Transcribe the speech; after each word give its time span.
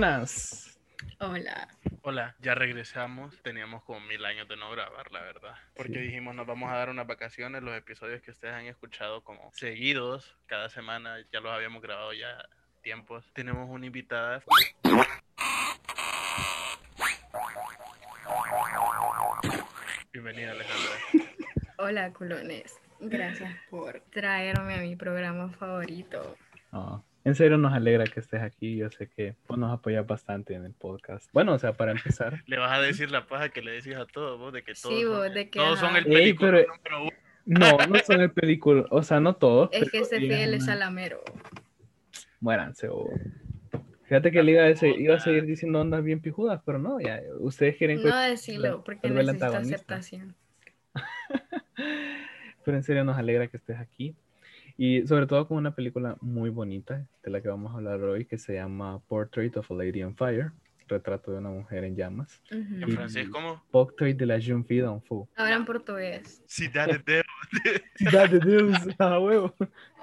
Buenas. 0.00 0.78
Hola. 1.20 1.68
Hola, 2.02 2.36
ya 2.40 2.54
regresamos. 2.54 3.34
Teníamos 3.42 3.82
como 3.84 3.98
mil 4.00 4.22
años 4.26 4.46
de 4.46 4.54
no 4.54 4.70
grabar, 4.70 5.10
la 5.10 5.22
verdad. 5.22 5.54
Porque 5.74 5.94
Sí. 5.94 5.98
dijimos, 6.00 6.34
nos 6.34 6.46
vamos 6.46 6.70
a 6.70 6.76
dar 6.76 6.90
unas 6.90 7.06
vacaciones. 7.06 7.62
Los 7.62 7.74
episodios 7.74 8.20
que 8.20 8.30
ustedes 8.30 8.52
han 8.52 8.66
escuchado 8.66 9.24
como 9.24 9.50
seguidos, 9.54 10.36
cada 10.44 10.68
semana, 10.68 11.16
ya 11.32 11.40
los 11.40 11.50
habíamos 11.50 11.80
grabado 11.80 12.12
ya 12.12 12.44
tiempos. 12.82 13.24
Tenemos 13.32 13.70
una 13.70 13.86
invitada. 13.86 14.42
Bienvenida, 20.12 20.52
Alejandra. 20.52 20.92
Hola, 21.78 22.12
culones. 22.12 22.78
Gracias 23.00 23.54
por 23.70 24.00
traerme 24.10 24.74
a 24.74 24.78
mi 24.78 24.96
programa 24.96 25.50
favorito. 25.52 26.36
Ah, 26.72 27.02
en 27.26 27.34
serio 27.34 27.58
nos 27.58 27.72
alegra 27.72 28.04
que 28.04 28.20
estés 28.20 28.40
aquí. 28.40 28.76
Yo 28.76 28.88
sé 28.90 29.08
que 29.08 29.34
vos 29.48 29.58
nos 29.58 29.72
apoyas 29.72 30.06
bastante 30.06 30.54
en 30.54 30.64
el 30.64 30.72
podcast. 30.74 31.28
Bueno, 31.32 31.54
o 31.54 31.58
sea, 31.58 31.72
para 31.72 31.90
empezar. 31.92 32.42
Le 32.46 32.56
vas 32.56 32.78
a 32.78 32.80
decir 32.80 33.10
la 33.10 33.26
paja 33.26 33.48
que 33.48 33.62
le 33.62 33.72
decís 33.72 33.96
a 33.96 34.06
todos 34.06 34.38
vos 34.38 34.52
de 34.52 34.62
que 34.62 34.74
todos, 34.74 34.94
Sí, 34.94 35.02
son, 35.02 35.10
vos, 35.12 35.34
de 35.34 35.50
que, 35.50 35.58
todos 35.58 35.78
son 35.78 35.88
ajá. 35.90 35.98
el 35.98 36.06
Ey, 36.06 36.12
película 36.14 36.50
pero- 36.52 36.68
número 36.76 37.02
uno. 37.02 37.10
No, 37.46 37.78
no 37.88 37.98
son 37.98 38.20
el 38.20 38.30
película. 38.30 38.84
O 38.90 39.02
sea, 39.02 39.20
no 39.20 39.34
todos. 39.36 39.70
Es 39.72 39.90
que 39.90 39.98
ese 39.98 40.18
fiel 40.20 40.54
es 40.54 40.64
salamero. 40.66 41.22
Muéranse, 42.40 42.88
o... 42.88 43.08
Fíjate 44.04 44.30
que 44.30 44.38
él 44.38 44.48
iba 44.50 44.64
a, 44.64 44.76
se- 44.76 44.88
iba 44.96 45.16
a 45.16 45.20
seguir 45.20 45.46
diciendo 45.46 45.80
ondas 45.80 46.04
bien 46.04 46.20
pijudas, 46.20 46.60
pero 46.64 46.78
no, 46.78 47.00
ya. 47.00 47.20
Ustedes 47.40 47.76
quieren 47.76 48.00
que. 48.00 48.08
No 48.08 48.16
decirlo, 48.16 48.84
porque 48.84 49.10
necesito 49.10 49.46
aceptación. 49.46 50.34
Pero 52.64 52.76
en 52.78 52.82
serio 52.82 53.04
nos 53.04 53.16
alegra 53.16 53.46
que 53.48 53.56
estés 53.56 53.78
aquí. 53.78 54.14
Y 54.78 55.06
sobre 55.06 55.26
todo 55.26 55.48
con 55.48 55.56
una 55.56 55.74
película 55.74 56.16
muy 56.20 56.50
bonita 56.50 57.06
de 57.22 57.30
la 57.30 57.40
que 57.40 57.48
vamos 57.48 57.72
a 57.72 57.76
hablar 57.76 58.00
hoy 58.02 58.26
que 58.26 58.36
se 58.38 58.54
llama 58.54 59.00
Portrait 59.08 59.56
of 59.56 59.70
a 59.70 59.74
Lady 59.74 60.02
on 60.02 60.14
Fire. 60.14 60.52
Retrato 60.88 61.32
de 61.32 61.38
una 61.38 61.50
mujer 61.50 61.82
en 61.82 61.96
llamas. 61.96 62.40
En 62.50 62.88
francés, 62.90 63.28
¿cómo? 63.28 63.60
Portrait 63.72 64.16
de 64.16 64.24
la 64.24 64.38
Jeune 64.38 64.62
Fille 64.62 64.82
d'Enfant. 64.82 65.28
Ahora 65.34 65.56
en 65.56 65.64
portugués. 65.64 66.44
Cidade 66.46 67.02
de 67.04 67.24
Cidade 67.96 68.38
de 68.38 68.50
Deus, 68.50 68.76
a 68.98 69.18
huevo. 69.18 69.52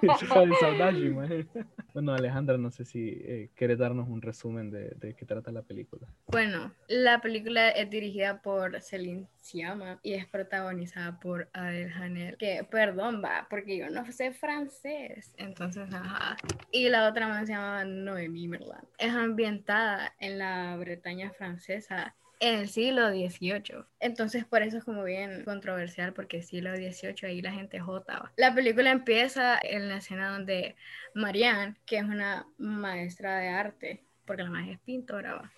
De 0.08 0.56
saudade, 0.60 1.10
man. 1.10 1.50
Bueno, 1.94 2.14
Alejandra, 2.14 2.58
no 2.58 2.72
sé 2.72 2.86
si 2.86 3.10
eh, 3.10 3.52
quieres 3.56 3.78
darnos 3.78 4.10
un 4.10 4.22
resumen 4.22 4.70
de, 4.70 4.90
de 4.96 5.16
qué 5.16 5.26
trata 5.26 5.52
la 5.52 5.62
película. 5.62 6.08
Bueno, 6.28 6.74
la 6.88 7.22
película 7.22 7.70
es 7.70 7.90
dirigida 7.90 8.42
por 8.42 8.82
Celine 8.82 9.28
Sciamma 9.38 10.00
y 10.04 10.14
es 10.14 10.26
protagonizada 10.28 11.20
por 11.20 11.50
Adele 11.54 11.94
Hanel. 11.94 12.38
Que, 12.38 12.66
perdón, 12.70 13.22
va, 13.24 13.48
porque 13.50 13.78
yo 13.78 13.90
no 13.90 14.12
sé 14.12 14.32
francés. 14.32 15.34
Entonces, 15.38 15.94
ajá. 15.94 16.36
Y 16.72 16.90
la 16.90 17.08
otra 17.08 17.28
más 17.28 17.48
se 17.48 17.54
llama 17.54 17.86
Noémie 17.86 18.48
Merland. 18.48 18.88
Es 18.98 19.14
ambientada 19.14 20.14
en 20.20 20.40
la 20.40 20.76
Bretaña 20.78 21.32
francesa 21.32 22.16
en 22.44 22.60
el 22.60 22.68
siglo 22.68 23.10
XVIII. 23.10 23.86
Entonces, 24.02 24.44
por 24.44 24.64
eso 24.64 24.78
es 24.78 24.84
como 24.84 25.06
bien 25.06 25.46
controversial, 25.46 26.12
porque 26.12 26.42
siglo 26.42 26.76
XVIII 26.76 27.16
ahí 27.24 27.42
la 27.42 27.54
gente 27.54 27.80
jota. 27.80 28.34
La 28.36 28.54
película 28.54 28.92
empieza 28.92 29.58
en 29.64 29.88
la 29.88 29.98
escena 29.98 30.32
donde 30.32 30.76
Marianne, 31.16 31.76
que 31.86 31.98
es 32.00 32.04
una 32.04 32.46
maestra 32.58 33.38
de 33.38 33.48
arte, 33.48 34.04
porque 34.26 34.44
la 34.44 34.50
maestra 34.50 34.74
es 34.74 34.80
pintora, 34.82 35.36
va, 35.36 35.52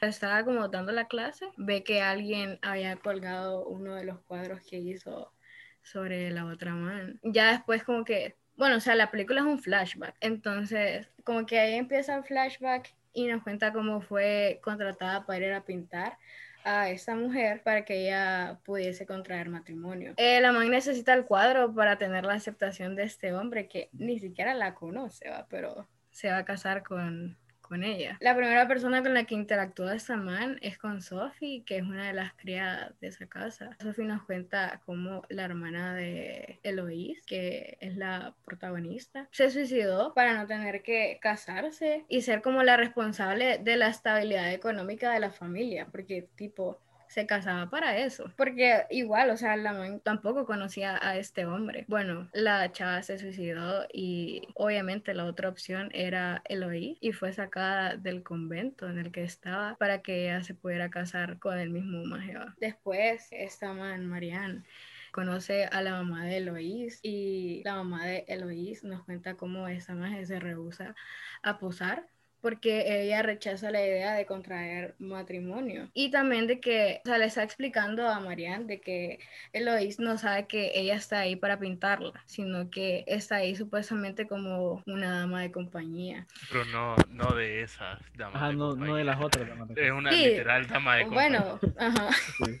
estaba 0.00 0.42
como 0.42 0.66
dando 0.68 0.92
la 0.92 1.08
clase, 1.08 1.46
ve 1.58 1.84
que 1.84 2.00
alguien 2.00 2.58
había 2.62 2.96
colgado 2.96 3.66
uno 3.66 3.94
de 3.94 4.04
los 4.04 4.20
cuadros 4.20 4.62
que 4.62 4.78
hizo 4.78 5.34
sobre 5.82 6.30
la 6.30 6.46
otra 6.46 6.74
man. 6.74 7.20
Ya 7.22 7.52
después 7.52 7.84
como 7.84 8.04
que, 8.04 8.36
bueno, 8.56 8.76
o 8.76 8.80
sea, 8.80 8.94
la 8.94 9.10
película 9.10 9.40
es 9.40 9.46
un 9.46 9.58
flashback, 9.58 10.16
entonces 10.20 11.10
como 11.22 11.44
que 11.44 11.58
ahí 11.58 11.74
empieza 11.74 12.16
el 12.16 12.24
flashback 12.24 12.94
y 13.12 13.26
nos 13.26 13.42
cuenta 13.42 13.72
cómo 13.72 14.00
fue 14.00 14.60
contratada 14.62 15.26
para 15.26 15.46
ir 15.46 15.52
a 15.52 15.64
pintar 15.64 16.18
a 16.64 16.90
esa 16.90 17.14
mujer 17.14 17.62
para 17.62 17.84
que 17.84 18.06
ella 18.06 18.60
pudiese 18.64 19.06
contraer 19.06 19.48
matrimonio. 19.48 20.14
Eh, 20.16 20.40
la 20.40 20.52
man 20.52 20.70
necesita 20.70 21.14
el 21.14 21.24
cuadro 21.24 21.74
para 21.74 21.96
tener 21.96 22.24
la 22.24 22.34
aceptación 22.34 22.96
de 22.96 23.04
este 23.04 23.32
hombre 23.32 23.68
que 23.68 23.88
ni 23.92 24.18
siquiera 24.18 24.54
la 24.54 24.74
conoce, 24.74 25.30
¿va? 25.30 25.46
pero 25.48 25.88
se 26.10 26.30
va 26.30 26.38
a 26.38 26.44
casar 26.44 26.82
con, 26.82 27.38
con 27.70 27.84
ella. 27.84 28.18
La 28.20 28.36
primera 28.36 28.66
persona 28.66 29.00
con 29.00 29.14
la 29.14 29.24
que 29.24 29.36
interactúa 29.36 29.94
esta 29.94 30.16
man 30.16 30.58
es 30.60 30.76
con 30.76 31.00
Sophie, 31.00 31.62
que 31.64 31.76
es 31.76 31.84
una 31.84 32.08
de 32.08 32.12
las 32.12 32.32
criadas 32.34 32.98
de 33.00 33.06
esa 33.06 33.26
casa. 33.26 33.76
Sophie 33.80 34.04
nos 34.04 34.24
cuenta 34.24 34.82
cómo 34.84 35.22
la 35.28 35.44
hermana 35.44 35.94
de 35.94 36.58
Eloís, 36.64 37.22
que 37.24 37.78
es 37.80 37.96
la 37.96 38.34
protagonista, 38.44 39.28
se 39.30 39.50
suicidó 39.50 40.12
para 40.14 40.34
no 40.34 40.48
tener 40.48 40.82
que 40.82 41.20
casarse 41.22 42.04
y 42.08 42.22
ser 42.22 42.42
como 42.42 42.64
la 42.64 42.76
responsable 42.76 43.58
de 43.58 43.76
la 43.76 43.86
estabilidad 43.86 44.52
económica 44.52 45.12
de 45.12 45.20
la 45.20 45.30
familia, 45.30 45.86
porque 45.92 46.28
tipo 46.34 46.80
se 47.10 47.26
casaba 47.26 47.68
para 47.68 47.98
eso. 47.98 48.32
Porque 48.36 48.86
igual, 48.88 49.30
o 49.30 49.36
sea, 49.36 49.56
la 49.56 49.72
man 49.72 49.98
tampoco 50.00 50.46
conocía 50.46 50.96
a 51.02 51.16
este 51.16 51.44
hombre. 51.44 51.84
Bueno, 51.88 52.28
la 52.32 52.70
chava 52.70 53.02
se 53.02 53.18
suicidó 53.18 53.84
y 53.92 54.46
obviamente 54.54 55.12
la 55.12 55.24
otra 55.24 55.48
opción 55.48 55.90
era 55.92 56.40
Eloí 56.48 56.98
y 57.00 57.10
fue 57.10 57.32
sacada 57.32 57.96
del 57.96 58.22
convento 58.22 58.88
en 58.88 58.98
el 58.98 59.10
que 59.10 59.24
estaba 59.24 59.76
para 59.76 60.02
que 60.02 60.26
ella 60.26 60.44
se 60.44 60.54
pudiera 60.54 60.88
casar 60.88 61.40
con 61.40 61.58
el 61.58 61.70
mismo 61.70 62.04
Majeva. 62.04 62.54
Después, 62.60 63.26
esta 63.32 63.72
man, 63.72 64.06
Marianne, 64.06 64.62
conoce 65.10 65.64
a 65.64 65.82
la 65.82 65.90
mamá 65.90 66.26
de 66.26 66.36
Eloís 66.36 67.00
y 67.02 67.62
la 67.64 67.74
mamá 67.74 68.06
de 68.06 68.24
Eloís 68.28 68.84
nos 68.84 69.02
cuenta 69.02 69.34
cómo 69.34 69.66
esa 69.66 69.96
mujer 69.96 70.24
se 70.26 70.38
rehúsa 70.38 70.94
a 71.42 71.58
posar 71.58 72.06
porque 72.40 73.02
ella 73.02 73.22
rechaza 73.22 73.70
la 73.70 73.84
idea 73.84 74.14
de 74.14 74.26
contraer 74.26 74.94
matrimonio. 74.98 75.88
Y 75.94 76.10
también 76.10 76.46
de 76.46 76.60
que, 76.60 77.00
o 77.04 77.08
sea, 77.08 77.18
le 77.18 77.26
está 77.26 77.42
explicando 77.42 78.08
a 78.08 78.20
Marianne 78.20 78.64
de 78.66 78.80
que 78.80 79.18
Eloís 79.52 79.98
no 80.00 80.18
sabe 80.18 80.46
que 80.46 80.72
ella 80.74 80.94
está 80.94 81.20
ahí 81.20 81.36
para 81.36 81.58
pintarla, 81.58 82.12
sino 82.26 82.70
que 82.70 83.04
está 83.06 83.36
ahí 83.36 83.54
supuestamente 83.56 84.26
como 84.26 84.82
una 84.86 85.20
dama 85.20 85.42
de 85.42 85.52
compañía. 85.52 86.26
Pero 86.50 86.64
no, 86.66 86.96
no 87.10 87.34
de 87.34 87.62
esas 87.62 88.00
damas. 88.16 88.36
Ajá, 88.36 88.48
de 88.48 88.54
no, 88.56 88.74
no 88.74 88.94
de 88.96 89.04
las 89.04 89.16
compañía. 89.18 89.26
otras. 89.26 89.48
damas 89.48 89.68
de 89.74 89.86
Es 89.86 89.92
una 89.92 90.10
Sí. 90.12 90.24
literal 90.24 90.66
dama 90.66 90.96
de 90.96 91.04
compañía. 91.04 91.40
Bueno, 91.40 91.60
ajá. 91.78 92.08
compañía, 92.38 92.60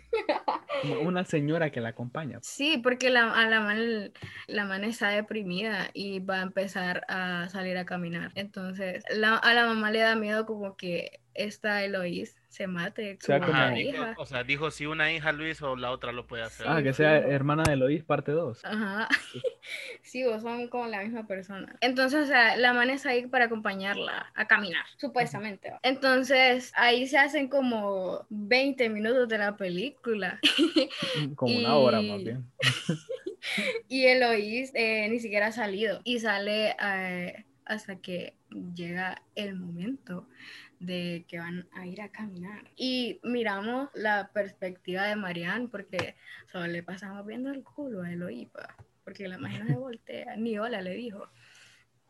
Como 0.82 1.00
una 1.00 1.24
señora 1.24 1.70
que 1.70 1.80
la 1.80 1.90
acompaña. 1.90 2.38
Sí, 2.42 2.78
porque 2.82 3.10
la, 3.10 3.32
a 3.32 3.46
la 3.46 3.60
man, 3.60 4.12
la 4.46 4.64
man 4.64 4.84
está 4.84 5.08
deprimida 5.10 5.90
y 5.92 6.20
va 6.20 6.38
a 6.38 6.42
empezar 6.42 7.04
a 7.08 7.48
salir 7.50 7.76
a 7.76 7.84
caminar. 7.84 8.32
Entonces, 8.34 9.04
la- 9.10 9.36
a 9.36 9.52
la 9.54 9.66
mamá 9.74 9.90
le 9.90 10.00
da 10.00 10.14
miedo 10.16 10.46
como 10.46 10.76
que 10.76 11.20
esta 11.34 11.84
Eloís 11.84 12.36
se 12.48 12.66
mate 12.66 13.16
sea, 13.20 13.38
como 13.38 13.52
como- 13.52 13.58
Ajá, 13.62 13.70
dijo- 13.74 13.88
hija. 13.96 14.14
o 14.18 14.26
sea, 14.26 14.42
dijo 14.42 14.70
si 14.72 14.84
una 14.86 15.12
hija 15.12 15.30
lo 15.32 15.46
hizo, 15.46 15.76
la 15.76 15.92
otra 15.92 16.10
lo 16.12 16.26
puede 16.26 16.42
hacer. 16.42 16.66
Ah, 16.68 16.82
que 16.82 16.92
sea 16.92 17.16
hermana 17.18 17.62
de 17.68 17.76
Lois, 17.76 18.02
parte 18.02 18.32
2. 18.32 18.64
Ajá. 18.64 19.08
Sí, 20.02 20.24
o 20.26 20.40
son 20.40 20.66
como 20.68 20.86
la 20.88 21.02
misma 21.02 21.26
persona. 21.28 21.76
Entonces, 21.80 22.24
o 22.24 22.26
sea, 22.26 22.56
la 22.56 22.72
man 22.72 22.90
está 22.90 23.10
ahí 23.10 23.26
para 23.26 23.44
acompañarla 23.46 24.32
a 24.34 24.46
caminar, 24.48 24.84
supuestamente. 24.96 25.72
Entonces, 25.84 26.72
ahí 26.74 27.06
se 27.06 27.18
hacen 27.18 27.48
como 27.48 28.26
20 28.30 28.88
minutos 28.90 29.28
de 29.28 29.38
la 29.38 29.56
película. 29.56 30.40
Como 31.36 31.56
una 31.56 31.76
hora 31.76 32.00
Y- 32.02 32.10
más 32.10 32.24
bien. 32.24 32.44
Y 33.88 34.04
Eloís 34.06 34.70
eh, 34.74 35.08
ni 35.08 35.18
siquiera 35.18 35.46
ha 35.46 35.52
salido. 35.52 36.00
Y 36.04 36.18
sale 36.20 36.76
eh, 36.82 37.44
hasta 37.64 37.96
que 37.96 38.34
llega 38.74 39.22
el 39.34 39.56
momento 39.56 40.26
de 40.78 41.24
que 41.28 41.38
van 41.38 41.68
a 41.72 41.86
ir 41.86 42.00
a 42.00 42.10
caminar. 42.10 42.64
Y 42.76 43.20
miramos 43.22 43.90
la 43.94 44.30
perspectiva 44.32 45.04
de 45.04 45.16
Marianne 45.16 45.68
porque 45.68 46.16
solo 46.50 46.66
le 46.66 46.82
pasamos 46.82 47.26
viendo 47.26 47.50
el 47.50 47.62
culo 47.62 48.02
a 48.02 48.12
Eloís, 48.12 48.48
pa, 48.48 48.76
porque 49.04 49.28
la 49.28 49.36
imagen 49.36 49.66
se 49.66 49.74
voltea. 49.74 50.36
Ni 50.36 50.58
hola 50.58 50.80
le 50.80 50.94
dijo. 50.94 51.28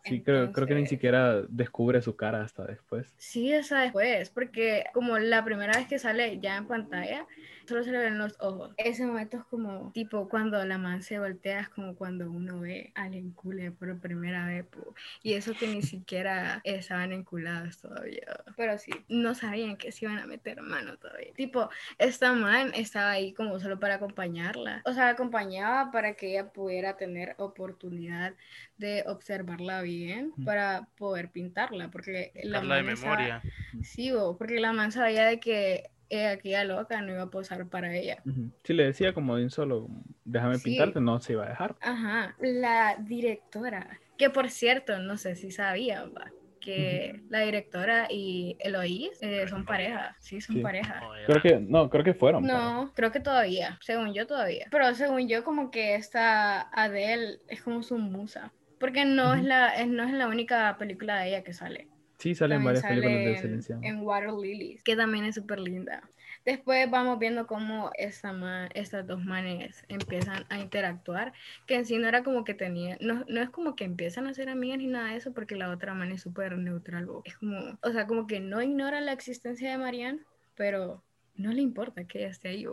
Sí, 0.02 0.22
creo, 0.22 0.52
creo 0.52 0.66
que 0.66 0.74
ni 0.74 0.86
siquiera 0.86 1.42
descubre 1.42 2.00
su 2.02 2.16
cara 2.16 2.42
hasta 2.42 2.64
después. 2.64 3.12
Sí, 3.18 3.52
esa 3.52 3.80
después, 3.80 4.30
porque 4.30 4.84
como 4.92 5.18
la 5.18 5.44
primera 5.44 5.76
vez 5.76 5.86
que 5.86 5.98
sale 5.98 6.38
ya 6.40 6.56
en 6.56 6.66
pantalla, 6.66 7.26
solo 7.66 7.84
se 7.84 7.92
le 7.92 7.98
ven 7.98 8.18
los 8.18 8.34
ojos. 8.40 8.74
Ese 8.76 9.06
momento 9.06 9.36
es 9.36 9.44
como, 9.44 9.92
tipo, 9.92 10.28
cuando 10.28 10.64
la 10.64 10.78
man 10.78 11.02
se 11.02 11.18
voltea, 11.18 11.60
es 11.60 11.68
como 11.68 11.94
cuando 11.94 12.30
uno 12.30 12.60
ve 12.60 12.92
al 12.94 13.14
encule 13.14 13.70
por 13.70 13.98
primera 14.00 14.46
vez, 14.46 14.66
po. 14.66 14.94
y 15.22 15.34
eso 15.34 15.54
que 15.54 15.68
ni 15.68 15.82
siquiera 15.82 16.60
estaban 16.64 17.12
enculados 17.12 17.78
todavía. 17.78 18.26
Pero 18.56 18.78
sí, 18.78 18.90
no 19.08 19.34
sabían 19.34 19.76
que 19.76 19.92
se 19.92 20.06
iban 20.06 20.18
a 20.18 20.26
meter 20.26 20.60
mano 20.62 20.96
todavía. 20.96 21.32
Tipo, 21.34 21.68
esta 21.98 22.32
man 22.32 22.72
estaba 22.74 23.10
ahí 23.10 23.32
como 23.32 23.60
solo 23.60 23.78
para 23.78 23.96
acompañarla. 23.96 24.82
O 24.84 24.92
sea, 24.92 25.04
la 25.04 25.10
acompañaba 25.10 25.92
para 25.92 26.14
que 26.14 26.32
ella 26.32 26.52
pudiera 26.52 26.96
tener 26.96 27.34
oportunidad 27.38 28.34
de 28.80 29.04
observarla 29.06 29.82
bien 29.82 30.32
para 30.44 30.88
poder 30.96 31.30
pintarla, 31.30 31.90
porque 31.90 32.32
la 32.42 32.58
Darla 32.58 32.76
de 32.76 32.82
memoria. 32.82 33.42
Sí, 33.82 34.10
bo, 34.10 34.36
porque 34.38 34.58
la 34.58 34.72
man 34.72 34.90
sabía 34.90 35.26
de 35.26 35.38
que 35.38 35.90
eh, 36.08 36.26
aquella 36.26 36.64
loca 36.64 37.00
no 37.02 37.12
iba 37.12 37.22
a 37.22 37.30
posar 37.30 37.68
para 37.68 37.94
ella. 37.94 38.22
Ujú. 38.26 38.50
Sí, 38.64 38.72
le 38.72 38.86
decía 38.86 39.12
como 39.12 39.36
de 39.36 39.44
un 39.44 39.50
solo, 39.50 39.86
déjame 40.24 40.56
Sí. 40.56 40.70
pintarte, 40.70 41.00
no 41.00 41.20
se 41.20 41.34
iba 41.34 41.44
a 41.44 41.48
dejar. 41.50 41.76
Ajá, 41.80 42.34
la 42.40 42.96
directora, 42.98 44.00
que 44.16 44.30
por 44.30 44.48
cierto, 44.50 44.98
no 44.98 45.16
sé 45.18 45.36
si 45.36 45.50
sabían, 45.52 46.12
va, 46.16 46.32
que 46.60 47.22
la 47.30 47.40
directora 47.40 48.06
y 48.10 48.56
Eloís 48.60 49.10
eh, 49.22 49.46
son 49.48 49.64
pareja. 49.64 50.16
Sí, 50.18 50.40
son 50.40 50.56
Sí. 50.56 50.62
pareja. 50.62 51.00
O 51.06 51.14
era- 51.14 51.26
Creo 51.26 51.42
que, 51.42 51.60
no, 51.60 51.88
creo 51.88 52.04
que 52.04 52.12
fueron. 52.14 52.44
No, 52.44 52.92
creo 52.94 53.12
que 53.12 53.20
todavía, 53.20 53.78
según 53.80 54.12
yo 54.12 54.26
todavía. 54.26 54.66
Pero 54.70 54.94
según 54.94 55.26
yo 55.28 55.42
como 55.44 55.70
que 55.70 55.94
esta 55.94 56.62
Adele 56.72 57.38
es 57.48 57.62
como 57.62 57.82
su 57.82 57.96
musa. 57.98 58.52
Porque 58.80 59.04
no, 59.04 59.34
es 59.34 59.40
Ujú. 59.40 59.48
la, 59.48 59.68
es, 59.76 59.86
no 59.86 60.02
es 60.02 60.12
la 60.12 60.26
única 60.26 60.76
película 60.78 61.20
de 61.20 61.28
ella 61.28 61.44
que 61.44 61.52
sale. 61.52 61.86
Sí, 62.18 62.34
salen 62.34 62.64
varias 62.64 62.84
películas 62.84 63.12
sale 63.12 63.24
de 63.24 63.30
en- 63.30 63.36
Celine 63.42 63.62
Sciamma. 63.62 63.86
En 63.86 64.00
Water 64.00 64.32
Lilies, 64.32 64.82
que 64.82 64.96
también 64.96 65.24
es 65.24 65.34
súper 65.36 65.58
linda. 65.60 66.02
Después 66.44 66.90
vamos 66.90 67.18
viendo 67.18 67.46
cómo 67.46 67.90
esta 67.96 68.32
ma- 68.32 68.68
estas 68.74 69.06
dos 69.06 69.22
manes 69.24 69.84
empiezan 69.88 70.44
a 70.48 70.58
interactuar, 70.58 71.32
que 71.66 71.76
en 71.76 71.84
sí 71.86 71.98
no 71.98 72.08
era 72.08 72.22
como 72.22 72.44
que 72.44 72.54
tenía, 72.54 72.96
no, 73.00 73.24
no 73.28 73.40
es 73.42 73.50
como 73.50 73.76
que 73.76 73.84
empiezan 73.84 74.26
a 74.26 74.34
ser 74.34 74.48
amigas 74.48 74.78
ni 74.78 74.86
nada 74.86 75.10
de 75.10 75.16
eso, 75.16 75.32
porque 75.32 75.56
la 75.56 75.70
otra 75.70 75.94
man 75.94 76.12
es 76.12 76.22
súper 76.22 76.56
neutral. 76.58 77.08
Es 77.24 77.36
como, 77.36 77.78
o 77.82 77.90
sea, 77.92 78.06
como 78.06 78.26
que 78.26 78.40
no 78.40 78.60
ignora 78.62 79.00
la 79.00 79.12
existencia 79.12 79.70
de 79.70 79.78
Marianne, 79.78 80.20
pero 80.56 81.02
no 81.40 81.52
le 81.52 81.62
importa 81.62 82.04
que 82.04 82.18
ella 82.18 82.28
esté 82.28 82.48
ahí. 82.48 82.66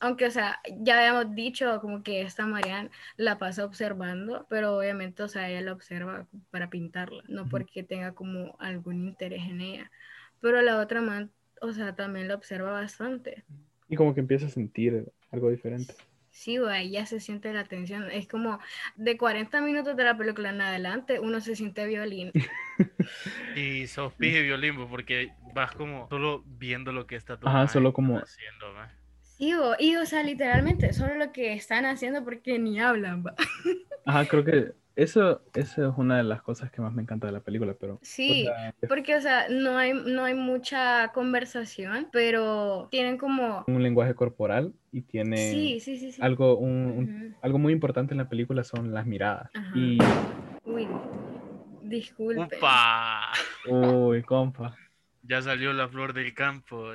Aunque, 0.00 0.26
o 0.26 0.30
sea, 0.30 0.60
ya 0.80 0.98
habíamos 0.98 1.34
dicho 1.34 1.80
como 1.80 2.02
que 2.02 2.22
esta 2.22 2.46
Marianne 2.46 2.90
la 3.16 3.38
pasa 3.38 3.64
observando, 3.64 4.46
pero 4.48 4.76
obviamente, 4.76 5.22
o 5.22 5.28
sea, 5.28 5.50
ella 5.50 5.60
la 5.60 5.72
observa 5.72 6.26
para 6.50 6.70
pintarla, 6.70 7.22
no 7.28 7.48
porque 7.48 7.82
tenga 7.82 8.12
como 8.12 8.56
algún 8.58 9.06
interés 9.08 9.42
en 9.44 9.60
ella. 9.60 9.90
Pero 10.40 10.62
la 10.62 10.78
otra 10.78 11.00
man, 11.00 11.30
o 11.60 11.72
sea, 11.72 11.94
también 11.94 12.28
la 12.28 12.34
observa 12.34 12.72
bastante. 12.72 13.44
Y 13.88 13.96
como 13.96 14.14
que 14.14 14.20
empieza 14.20 14.46
a 14.46 14.50
sentir 14.50 15.12
algo 15.30 15.50
diferente. 15.50 15.94
Sí, 16.32 16.56
güey, 16.56 16.90
ya 16.90 17.04
se 17.06 17.20
siente 17.20 17.52
la 17.52 17.64
tensión. 17.64 18.10
Es 18.10 18.26
como 18.26 18.58
de 18.96 19.16
40 19.18 19.60
minutos 19.60 19.96
de 19.96 20.04
la 20.04 20.16
película 20.16 20.48
en 20.50 20.62
adelante, 20.62 21.20
uno 21.20 21.40
se 21.40 21.54
siente 21.54 21.86
violín. 21.86 22.32
Y 23.56 23.86
sos 23.86 24.14
pije 24.14 24.40
violín, 24.42 24.76
bo, 24.76 24.88
porque 24.88 25.32
vas 25.54 25.72
como 25.72 26.08
solo 26.08 26.42
viendo 26.46 26.90
lo 26.92 27.06
que 27.06 27.16
está 27.16 27.38
todo 27.38 27.50
Ajá, 27.50 27.68
solo 27.68 27.92
como- 27.92 28.18
haciendo. 28.18 28.66
Sí, 29.20 29.54
bo, 29.54 29.74
y 29.78 29.96
o 29.96 30.06
sea, 30.06 30.22
literalmente, 30.22 30.92
solo 30.92 31.14
lo 31.16 31.32
que 31.32 31.52
están 31.52 31.84
haciendo 31.84 32.24
porque 32.24 32.58
ni 32.58 32.80
hablan. 32.80 33.24
va. 33.24 33.34
Ajá, 34.06 34.26
creo 34.26 34.44
que 34.44 34.72
eso, 34.96 35.42
eso 35.54 35.88
es 35.88 35.94
una 35.98 36.18
de 36.18 36.24
las 36.24 36.42
cosas 36.42 36.70
que 36.70 36.80
más 36.82 36.92
me 36.92 37.02
encanta 37.02 37.26
de 37.26 37.32
la 37.32 37.40
película, 37.40 37.74
pero... 37.78 37.94
o 37.94 37.98
Sí, 38.02 38.44
sea, 38.44 38.74
es 38.80 38.88
Porque, 38.88 39.16
o 39.16 39.20
sea, 39.20 39.48
no 39.48 39.76
hay, 39.78 39.92
no 39.94 40.24
hay 40.24 40.34
mucha 40.34 41.08
conversación, 41.12 42.08
pero 42.12 42.88
tienen 42.90 43.16
como... 43.18 43.64
un 43.66 43.82
lenguaje 43.82 44.14
corporal 44.14 44.72
y 44.90 45.02
tiene 45.02 45.36
Sí, 45.36 45.80
sí, 45.80 45.96
sí, 45.98 46.12
sí. 46.12 46.22
algo, 46.22 46.56
un- 46.56 47.34
algo 47.42 47.58
muy 47.58 47.72
importante 47.72 48.14
en 48.14 48.18
la 48.18 48.28
película 48.28 48.64
son 48.64 48.92
las 48.92 49.06
miradas. 49.06 49.50
Ajá. 49.54 49.78
Y, 49.78 49.98
Uy, 50.64 50.86
disculpe. 51.84 52.56
¡Upa! 52.56 53.32
uy, 53.68 54.22
compa, 54.22 54.76
Ya 55.22 55.40
salió 55.42 55.72
la 55.72 55.88
flor 55.88 56.12
del 56.12 56.34
campo. 56.34 56.90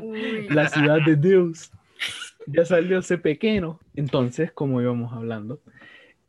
Uy. 0.00 0.46
la 0.48 0.68
ciudad 0.68 1.00
de 1.02 1.16
Dios. 1.16 1.70
Ya 2.46 2.64
salió 2.64 2.98
ese 2.98 3.18
pequeño. 3.18 3.80
Entonces, 3.96 4.52
como 4.52 4.80
íbamos 4.82 5.12
hablando, 5.12 5.60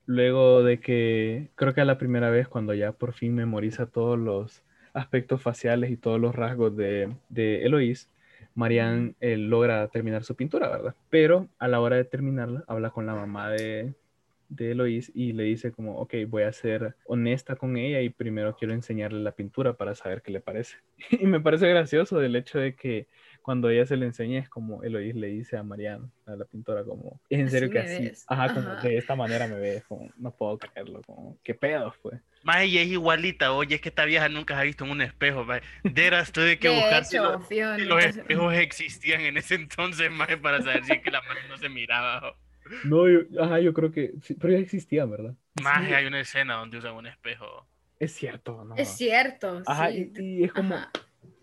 luego 0.06 0.64
de 0.64 0.80
que 0.80 1.50
creo 1.56 1.74
que 1.74 1.82
a 1.82 1.86
la 1.86 1.98
primera 1.98 2.30
vez 2.30 2.48
cuando 2.48 2.74
ya 2.74 2.92
por 2.92 3.14
fin 3.14 3.36
memoriza 3.36 3.86
todos 3.88 4.18
los 4.20 4.64
aspectos 4.94 5.42
faciales 5.42 5.92
y 5.92 5.98
todos 5.98 6.20
los 6.20 6.36
rasgos 6.36 6.76
de, 6.76 7.16
de 7.30 7.66
Eloís, 7.66 8.10
Marianne 8.56 9.16
eh, 9.20 9.38
logra 9.38 9.88
terminar 9.90 10.24
su 10.24 10.36
pintura, 10.36 10.70
¿verdad? 10.70 10.96
Pero 11.10 11.50
a 11.60 11.68
la 11.68 11.82
hora 11.82 11.98
de 11.98 12.06
terminarla, 12.06 12.64
habla 12.68 12.90
con 12.90 13.06
la 13.06 13.14
mamá 13.14 13.50
de, 13.50 13.94
de 14.56 14.72
Eloís 14.72 15.12
y 15.14 15.34
le 15.34 15.44
dice 15.44 15.72
como, 15.72 15.98
ok, 16.00 16.14
voy 16.28 16.44
a 16.44 16.52
ser 16.54 16.96
honesta 17.06 17.56
con 17.56 17.78
ella 17.78 18.02
y 18.02 18.10
primero 18.10 18.56
quiero 18.56 18.74
enseñarle 18.74 19.20
la 19.22 19.34
pintura 19.36 19.76
para 19.78 19.96
saber 19.96 20.22
qué 20.22 20.32
le 20.32 20.42
parece. 20.42 20.78
Y 21.22 21.26
me 21.28 21.40
parece 21.40 21.68
gracioso 21.68 22.22
el 22.22 22.36
hecho 22.36 22.60
de 22.60 22.76
que 22.76 23.08
cuando 23.42 23.70
ella 23.70 23.86
se 23.86 23.98
le 23.98 24.06
enseña 24.08 24.40
es 24.40 24.50
como 24.50 24.84
Eloís 24.84 25.16
le 25.16 25.28
dice 25.28 25.58
a 25.58 25.64
Marianne, 25.64 26.10
a 26.26 26.36
la 26.36 26.46
pintora, 26.46 26.84
como, 26.84 27.22
es 27.30 27.40
en 27.40 27.46
Así 27.48 27.54
serio 27.56 27.70
que 27.70 27.80
me 27.80 27.86
así, 27.86 28.04
ves". 28.06 28.26
ajá, 28.28 28.54
como 28.54 28.68
Ajá. 28.70 28.82
de 28.82 28.98
esta 28.98 29.16
manera 29.16 29.48
me 29.48 29.60
ves, 29.60 29.84
como, 29.86 30.10
no 30.18 30.32
puedo 30.36 30.58
creerlo, 30.58 31.02
como, 31.04 31.38
qué 31.44 31.54
pedo 31.54 31.92
fue. 31.92 32.20
Más 32.44 32.62
ella 32.62 32.82
es 32.82 32.88
igualita, 32.90 33.54
oye, 33.54 33.76
es 33.76 33.82
que 33.82 33.90
esta 33.90 34.06
vieja 34.06 34.30
nunca 34.30 34.54
se 34.56 34.62
ha 34.62 34.64
visto 34.64 34.86
en 34.86 34.92
un 34.92 35.02
espejo, 35.02 35.44
ma. 35.46 35.60
Deras 35.84 36.32
tuve 36.32 36.60
que 36.60 36.70
De 36.72 36.76
buscar 36.76 37.04
si, 37.06 37.16
hecho, 37.18 37.32
los- 37.32 37.48
Fiona, 37.48 37.78
si 37.78 37.86
los 37.86 38.04
espejos 38.04 38.54
existían 38.54 39.22
en 39.22 39.38
ese 39.38 39.56
entonces, 39.56 40.12
más 40.12 40.28
para 40.38 40.62
saber 40.62 40.84
si 40.86 40.94
es 40.94 41.02
que 41.04 41.12
la 41.12 41.22
mano 41.22 41.40
no 41.50 41.58
se 41.58 41.70
miraba. 41.70 42.38
No, 42.84 43.08
yo, 43.10 43.20
ajá, 43.42 43.60
yo 43.60 43.74
creo 43.74 43.92
que, 43.92 44.14
sí, 44.22 44.34
pero 44.36 44.54
ya 44.54 44.60
existía, 44.60 45.06
¿verdad? 45.06 45.36
Más 45.64 45.86
Sí. 45.88 45.94
hay 45.94 46.06
una 46.06 46.20
escena 46.20 46.56
donde 46.56 46.78
usan 46.78 46.96
un 46.96 47.08
espejo. 47.08 47.68
Es 48.00 48.14
cierto, 48.14 48.64
¿no? 48.66 48.76
Es 48.76 48.90
cierto, 48.90 49.62
Ajá, 49.66 49.90
sí. 49.92 50.12
y, 50.18 50.22
y 50.42 50.44
es 50.44 50.52
como, 50.52 50.76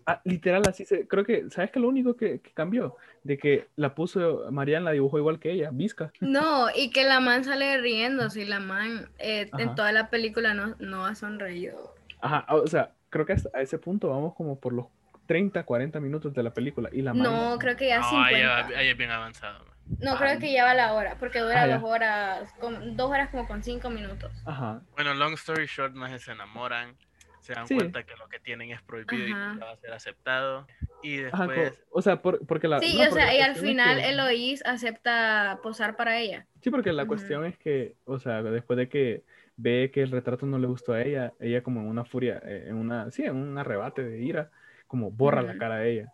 ah, 0.05 0.21
literal, 0.23 0.61
así 0.67 0.85
se, 0.85 1.07
creo 1.07 1.25
que, 1.25 1.49
¿sabes 1.49 1.71
qué? 1.71 1.79
Lo 1.79 1.87
único 1.87 2.15
que, 2.15 2.39
que 2.41 2.51
cambió, 2.51 2.95
de 3.23 3.37
que 3.37 3.67
la 3.75 3.95
puso, 3.95 4.51
Marianne 4.51 4.85
la 4.85 4.91
dibujó 4.91 5.17
igual 5.17 5.39
que 5.39 5.51
ella, 5.51 5.69
Vizca. 5.71 6.11
No, 6.21 6.67
y 6.75 6.91
que 6.91 7.03
la 7.03 7.19
man 7.19 7.43
sale 7.43 7.77
riéndose 7.79 8.41
y 8.41 8.45
la 8.45 8.59
man 8.59 9.09
eh, 9.17 9.49
en 9.57 9.75
toda 9.75 9.91
la 9.91 10.09
película 10.09 10.53
no, 10.53 10.75
no 10.79 11.05
ha 11.05 11.15
sonreído. 11.15 11.95
Ajá, 12.21 12.45
o 12.53 12.67
sea, 12.67 12.93
creo 13.09 13.25
que 13.25 13.33
hasta 13.33 13.49
a 13.53 13.61
ese 13.61 13.77
punto 13.79 14.09
vamos 14.09 14.33
como 14.35 14.59
por 14.59 14.73
los 14.73 14.87
30, 15.25 15.63
40 15.63 15.99
minutos 15.99 16.33
de 16.33 16.43
la 16.43 16.53
película 16.53 16.89
y 16.91 17.01
la 17.01 17.13
No, 17.13 17.23
man- 17.49 17.59
creo 17.59 17.75
que 17.75 17.87
ya 17.87 17.99
No, 17.99 18.09
50. 18.09 18.37
ella, 18.37 18.67
ella 18.81 18.91
es 18.91 18.97
bien 18.97 19.11
avanzada. 19.11 19.59
No, 19.99 20.17
creo 20.17 20.39
que 20.39 20.51
ya 20.51 20.63
va 20.65 20.73
la 20.73 20.93
hora, 20.93 21.17
porque 21.19 21.39
dura 21.39 21.63
Ah, 21.63 21.67
dos 21.67 21.83
horas, 21.83 22.51
con, 22.59 22.95
dos 22.97 23.09
horas 23.09 23.29
como 23.29 23.47
con 23.47 23.63
cinco 23.63 23.89
minutos. 23.89 24.31
Ajá, 24.45 24.81
Bueno, 24.91 25.13
long 25.13 25.33
story 25.33 25.65
short, 25.65 25.93
más 25.93 26.21
se 26.21 26.31
enamoran, 26.31 26.95
se 27.39 27.53
dan 27.53 27.67
Sí. 27.67 27.75
cuenta 27.75 28.03
que 28.03 28.15
lo 28.17 28.27
que 28.27 28.39
tienen 28.39 28.71
es 28.71 28.81
prohibido 28.81 29.27
y 29.27 29.31
Ajá. 29.31 29.53
nunca 29.53 29.65
va 29.65 29.71
a 29.71 29.77
ser 29.77 29.93
aceptado. 29.93 30.67
Y 31.01 31.23
ajá, 31.25 31.47
después, 31.47 31.83
o 31.91 32.01
sea, 32.01 32.21
por- 32.21 32.45
porque 32.45 32.67
la... 32.67 32.79
Sí, 32.79 32.97
no, 32.97 33.09
o 33.09 33.11
sea, 33.11 33.35
y 33.35 33.41
al 33.41 33.51
es 33.51 33.59
final 33.61 33.97
que- 34.01 34.09
Eloís 34.09 34.65
acepta 34.65 35.59
posar 35.61 35.95
para 35.95 36.17
ella. 36.19 36.47
Sí, 36.61 36.69
porque 36.69 36.93
la 36.93 37.05
cuestión 37.05 37.45
es 37.45 37.57
que, 37.57 37.95
o 38.05 38.19
sea, 38.19 38.41
después 38.41 38.77
de 38.77 38.87
que 38.87 39.23
ve 39.57 39.91
que 39.93 40.01
el 40.01 40.11
retrato 40.11 40.45
no 40.45 40.57
le 40.59 40.67
gustó 40.67 40.93
a 40.93 41.01
ella, 41.01 41.33
ella 41.39 41.61
como 41.61 41.81
en 41.81 41.87
una 41.87 42.05
furia, 42.05 42.41
eh, 42.45 42.65
en 42.67 42.75
una, 42.75 43.11
sí, 43.11 43.23
en 43.23 43.35
un 43.35 43.57
arrebate 43.57 44.01
de 44.03 44.21
ira, 44.21 44.49
como 44.87 45.11
borra 45.11 45.41
la 45.41 45.57
cara 45.57 45.77
de 45.77 45.91
ella. 45.91 46.11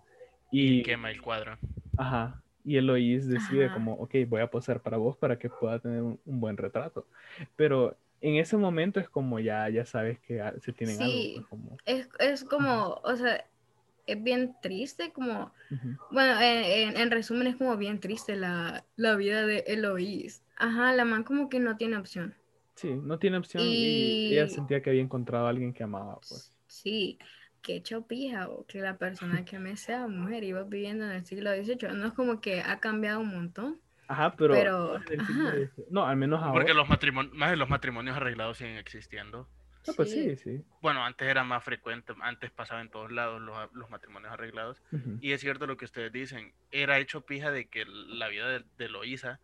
y 0.52 0.80
Y, 0.80 0.84
quema 0.84 1.12
el 1.12 1.22
cuadro. 1.22 1.58
ajá, 1.98 2.42
y 2.64 2.78
Eloís 2.78 3.28
decide 3.28 3.66
Ajá. 3.66 3.74
como, 3.74 3.94
ok, 3.96 4.16
voy 4.28 4.42
a 4.42 4.50
posar 4.52 4.82
para 4.82 4.98
vos 4.98 5.18
para 5.18 5.40
que 5.40 5.50
pueda 5.50 5.80
tener 5.80 6.02
un, 6.02 6.20
un 6.26 6.40
buen 6.40 6.58
retrato. 6.58 7.08
Pero 7.56 7.98
en 8.22 8.36
ese 8.36 8.58
momento 8.58 9.00
es 9.00 9.10
como 9.10 9.40
ya, 9.40 9.70
ya 9.70 9.86
sabes 9.86 10.20
que 10.20 10.42
se 10.62 10.74
tienen 10.74 10.98
Sí. 10.98 11.04
algo. 11.04 11.30
pues, 11.34 11.46
como, 11.48 11.78
Es, 11.86 12.10
es 12.20 12.44
como, 12.44 12.96
o 13.04 13.16
sea, 13.16 13.46
es 14.08 14.24
bien 14.24 14.56
triste, 14.62 15.12
como, 15.14 15.54
bueno, 16.12 16.40
en, 16.42 16.90
en- 16.92 16.98
en 16.98 17.12
resumen 17.12 17.48
es 17.48 17.56
como 17.58 17.78
bien 17.78 18.00
triste 18.00 18.36
la, 18.36 18.86
la 18.96 19.16
vida 19.16 19.46
de 19.46 19.60
Eloís. 19.68 20.44
Ajá, 20.58 20.94
la 20.94 21.06
man 21.06 21.24
como 21.24 21.50
que 21.50 21.60
no 21.60 21.78
tiene 21.78 21.98
opción. 21.98 22.36
Sí, 22.76 22.90
no 22.96 23.20
tiene 23.20 23.38
opción 23.38 23.76
y... 23.76 24.22
ella 24.28 24.48
Y- 24.48 24.50
sentía 24.50 24.82
que 24.82 24.90
había 24.90 25.02
encontrado 25.02 25.46
a 25.48 25.50
alguien 25.50 25.74
que 25.74 25.84
amaba, 25.84 26.20
pues. 26.28 26.54
Sí, 26.68 27.18
que 27.62 27.82
chopija 27.82 28.50
o 28.50 28.66
que 28.66 28.82
la 28.82 28.98
persona 28.98 29.46
que 29.46 29.60
me 29.60 29.76
sea 29.76 30.08
mujer 30.08 30.44
vos 30.54 30.70
viviendo 30.70 31.06
en 31.06 31.12
el 31.12 31.26
siglo 31.26 31.52
XVIII. 31.52 31.94
No 31.94 32.08
es 32.08 32.14
como 32.14 32.42
que 32.42 32.62
ha 32.62 32.80
cambiado 32.80 33.20
un 33.20 33.30
montón. 33.30 33.80
Ajá, 34.08 34.36
pero... 34.36 34.96
Ajá. 34.96 35.54
No, 35.90 36.06
al 36.06 36.18
menos 36.18 36.42
ahora. 36.42 36.54
Porque 36.54 36.74
los 36.74 36.90
matrimonios, 36.90 37.34
más 37.36 37.52
de 37.52 37.58
los 37.58 37.70
matrimonios 37.70 38.16
arreglados 38.16 38.58
siguen 38.58 38.78
existiendo. 38.78 39.48
No, 39.88 39.94
pues 39.94 40.12
sí, 40.12 40.36
sí. 40.36 40.64
Bueno, 40.82 41.06
antes 41.06 41.28
era 41.28 41.44
más 41.44 41.64
frecuente, 41.64 42.14
antes 42.22 42.52
pasaba 42.52 42.82
en 42.82 42.90
todos 42.90 43.12
lados 43.12 43.42
los, 43.42 43.56
los 43.74 43.90
matrimonios 43.90 44.32
arreglados. 44.32 44.82
Y 45.22 45.32
es 45.32 45.42
cierto 45.42 45.68
lo 45.68 45.78
que 45.78 45.86
ustedes 45.86 46.12
dicen, 46.12 46.54
era 46.72 47.00
hecho 47.00 47.22
pija 47.22 47.52
de 47.52 47.68
que 47.68 47.86
la 47.86 48.28
vida 48.28 48.48
de, 48.50 48.66
de 48.78 48.90
Loisa 48.90 49.40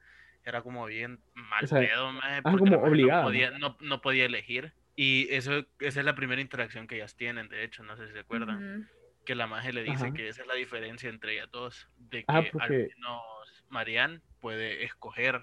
era 0.46 0.62
como 0.62 0.86
bien 0.86 1.20
mal 1.34 1.64
O 1.64 1.68
sea, 1.68 1.80
pedo, 1.80 2.10
ah, 2.22 2.40
porque 2.44 2.72
como 2.72 2.84
obligada, 2.84 3.22
No 3.24 3.28
podía, 3.28 3.52
no, 3.58 3.78
no 3.80 4.02
podía 4.02 4.26
elegir. 4.26 4.74
Y 4.96 5.28
eso, 5.34 5.66
esa 5.80 6.00
es 6.00 6.06
la 6.06 6.16
primera 6.16 6.42
interacción 6.42 6.88
que 6.88 6.96
ellas 6.96 7.16
tienen, 7.16 7.50
de 7.50 7.64
hecho, 7.64 7.84
no 7.84 7.98
sé 7.98 8.08
si 8.08 8.14
se 8.14 8.20
acuerdan. 8.20 8.90
Que 9.26 9.36
la 9.36 9.48
maje 9.48 9.74
le 9.74 9.82
dice 9.84 10.06
Ajá. 10.06 10.14
que 10.14 10.30
esa 10.30 10.44
es 10.44 10.48
la 10.48 10.54
diferencia 10.54 11.10
entre 11.10 11.34
ellas 11.34 11.50
dos. 11.52 11.90
De 11.98 12.20
que 12.20 12.26
Ajá, 12.28 12.46
al 12.60 12.70
menos 12.70 13.22
Marianne 13.70 14.22
puede 14.40 14.84
escoger. 14.84 15.42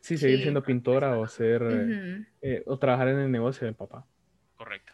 Sí, 0.00 0.16
seguir 0.16 0.38
Sí. 0.38 0.42
siendo 0.44 0.62
pintora 0.62 1.18
o 1.18 1.28
ser 1.28 1.62
eh, 1.62 2.24
eh, 2.40 2.62
o 2.66 2.78
trabajar 2.78 3.08
en 3.08 3.18
el 3.18 3.30
negocio 3.30 3.66
del 3.66 3.74
papá. 3.74 4.06
Correcto. 4.56 4.92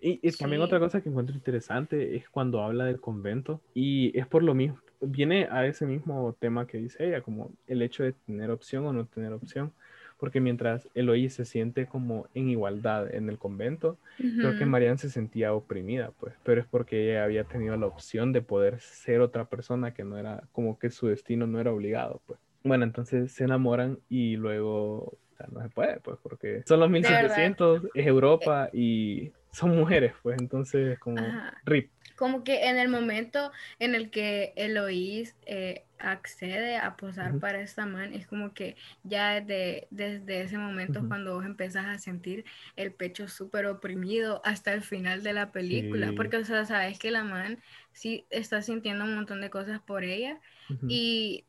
Y, 0.00 0.20
y 0.22 0.32
también 0.32 0.60
Sí. 0.62 0.66
otra 0.66 0.78
cosa 0.78 1.02
que 1.02 1.08
encuentro 1.08 1.34
interesante 1.34 2.14
es 2.16 2.28
cuando 2.28 2.62
habla 2.62 2.84
del 2.84 3.00
convento 3.00 3.60
y 3.74 4.16
es 4.18 4.26
por 4.26 4.42
lo 4.42 4.54
mismo, 4.54 4.80
viene 5.00 5.48
a 5.50 5.66
ese 5.66 5.84
mismo 5.84 6.34
tema 6.38 6.66
que 6.66 6.78
dice 6.78 7.06
ella, 7.08 7.20
como 7.22 7.52
el 7.66 7.82
hecho 7.82 8.04
de 8.04 8.12
tener 8.12 8.50
opción 8.50 8.86
o 8.86 8.92
no 8.92 9.06
tener 9.06 9.32
opción, 9.32 9.72
porque 10.18 10.40
mientras 10.40 10.88
Eloís 10.94 11.34
se 11.34 11.44
siente 11.44 11.86
como 11.86 12.28
en 12.34 12.48
igualdad 12.48 13.12
en 13.14 13.28
el 13.28 13.38
convento, 13.38 13.98
creo 14.16 14.56
que. 14.56 14.64
Marianne 14.66 14.98
se 14.98 15.10
sentía 15.10 15.52
oprimida, 15.52 16.12
pues, 16.18 16.34
pero 16.42 16.60
es 16.60 16.66
porque 16.66 17.10
ella 17.10 17.24
había 17.24 17.44
tenido 17.44 17.76
la 17.76 17.86
opción 17.86 18.32
de 18.32 18.42
poder 18.42 18.80
ser 18.80 19.20
otra 19.20 19.44
persona 19.46 19.92
que 19.94 20.04
no 20.04 20.18
era, 20.18 20.42
como 20.52 20.78
que 20.78 20.90
su 20.90 21.06
destino 21.08 21.46
no 21.46 21.60
era 21.60 21.72
obligado, 21.72 22.20
pues. 22.26 22.38
Bueno, 22.62 22.84
entonces 22.84 23.32
se 23.32 23.44
enamoran 23.44 23.98
y 24.08 24.36
luego 24.36 25.18
O 25.34 25.36
sea, 25.36 25.48
no 25.52 25.60
se 25.62 25.68
puede, 25.68 26.00
pues, 26.00 26.16
porque 26.22 26.62
son 26.66 26.80
los 26.80 26.90
verdad. 26.90 27.10
1700, 27.10 27.82
es 27.92 28.06
Europa 28.06 28.70
y 28.72 29.32
son 29.52 29.76
mujeres, 29.76 30.12
pues, 30.22 30.38
entonces, 30.38 30.98
como, 30.98 31.18
Ajá. 31.18 31.60
rip. 31.64 31.90
Como 32.16 32.44
que 32.44 32.66
en 32.68 32.78
el 32.78 32.88
momento 32.88 33.50
en 33.78 33.94
el 33.94 34.10
que 34.10 34.52
Eloís 34.56 35.34
eh, 35.46 35.84
accede 35.98 36.76
a 36.76 36.96
posar 36.96 37.30
Ujú. 37.30 37.40
para 37.40 37.60
esta 37.60 37.86
man, 37.86 38.12
es 38.12 38.26
como 38.26 38.54
que 38.54 38.76
ya 39.02 39.40
desde, 39.40 39.88
desde 39.90 40.42
ese 40.42 40.58
momento 40.58 40.98
es 40.98 41.02
Ujú. 41.02 41.08
cuando 41.08 41.34
vos 41.34 41.44
empezás 41.44 41.86
a 41.86 41.98
sentir 41.98 42.44
el 42.76 42.92
pecho 42.92 43.26
súper 43.28 43.66
oprimido 43.66 44.40
hasta 44.44 44.72
el 44.72 44.82
final 44.82 45.22
de 45.22 45.32
la 45.32 45.50
película. 45.50 46.08
Sí. 46.08 46.12
Porque, 46.16 46.36
o 46.36 46.44
sea, 46.44 46.64
sabes 46.64 46.98
que 46.98 47.10
la 47.10 47.24
man 47.24 47.60
sí 47.92 48.26
está 48.30 48.62
sintiendo 48.62 49.04
un 49.04 49.14
montón 49.14 49.40
de 49.40 49.50
cosas 49.50 49.80
por 49.80 50.04
ella 50.04 50.40
Ujú. 50.70 50.86
y 50.88 51.46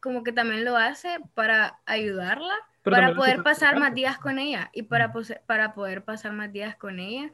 como 0.00 0.22
que 0.22 0.32
también 0.32 0.64
lo 0.64 0.76
hace 0.76 1.08
para 1.34 1.80
ayudarla, 1.86 2.54
Pero 2.82 2.96
para 2.96 3.14
poder 3.14 3.42
pasar 3.42 3.78
más 3.78 3.94
días 3.94 4.18
con 4.18 4.38
ella 4.38 4.70
y 4.72 4.82
para, 4.82 5.12
para 5.46 5.74
poder 5.74 6.04
pasar 6.04 6.32
más 6.32 6.52
días 6.52 6.76
con 6.76 7.00
ella, 7.00 7.32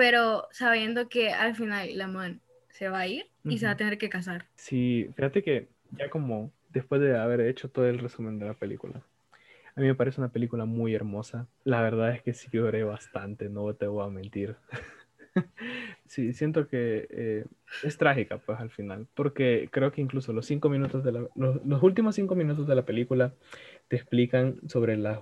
pero 0.00 0.48
sabiendo 0.50 1.10
que 1.10 1.28
al 1.28 1.54
final 1.54 1.98
la 1.98 2.06
man 2.06 2.40
se 2.70 2.88
va 2.88 3.00
a 3.00 3.06
ir 3.06 3.26
y 3.44 3.58
se 3.58 3.66
va 3.66 3.72
a 3.72 3.76
tener 3.76 3.98
que 3.98 4.08
casar. 4.08 4.46
Sí, 4.54 5.10
fíjate 5.14 5.42
que 5.42 5.68
ya 5.90 6.08
como 6.08 6.50
después 6.70 7.02
de 7.02 7.18
haber 7.18 7.42
hecho 7.42 7.68
todo 7.68 7.84
el 7.86 7.98
resumen 7.98 8.38
de 8.38 8.46
la 8.46 8.54
película, 8.54 9.02
a 9.76 9.80
mí 9.80 9.86
me 9.86 9.94
parece 9.94 10.18
una 10.18 10.32
película 10.32 10.64
muy 10.64 10.94
hermosa. 10.94 11.48
La 11.64 11.82
verdad 11.82 12.14
es 12.14 12.22
que 12.22 12.32
sí 12.32 12.48
lloré 12.50 12.82
bastante, 12.82 13.50
no 13.50 13.74
te 13.74 13.88
voy 13.88 14.06
a 14.06 14.08
mentir. 14.08 14.56
Sí, 16.06 16.32
siento 16.32 16.66
que 16.66 17.06
eh, 17.08 17.44
es 17.84 17.96
trágica, 17.96 18.38
pues 18.38 18.58
al 18.58 18.70
final, 18.70 19.06
porque 19.14 19.68
creo 19.70 19.92
que 19.92 20.00
incluso 20.00 20.32
los 20.32 20.44
cinco 20.44 20.68
minutos 20.68 21.04
de 21.04 21.12
la, 21.12 21.28
los, 21.36 21.64
los 21.64 21.82
últimos 21.84 22.16
cinco 22.16 22.34
minutos 22.34 22.66
de 22.66 22.74
la 22.74 22.84
película 22.84 23.32
te 23.86 23.94
explican 23.94 24.58
sobre 24.68 24.96
las, 24.96 25.20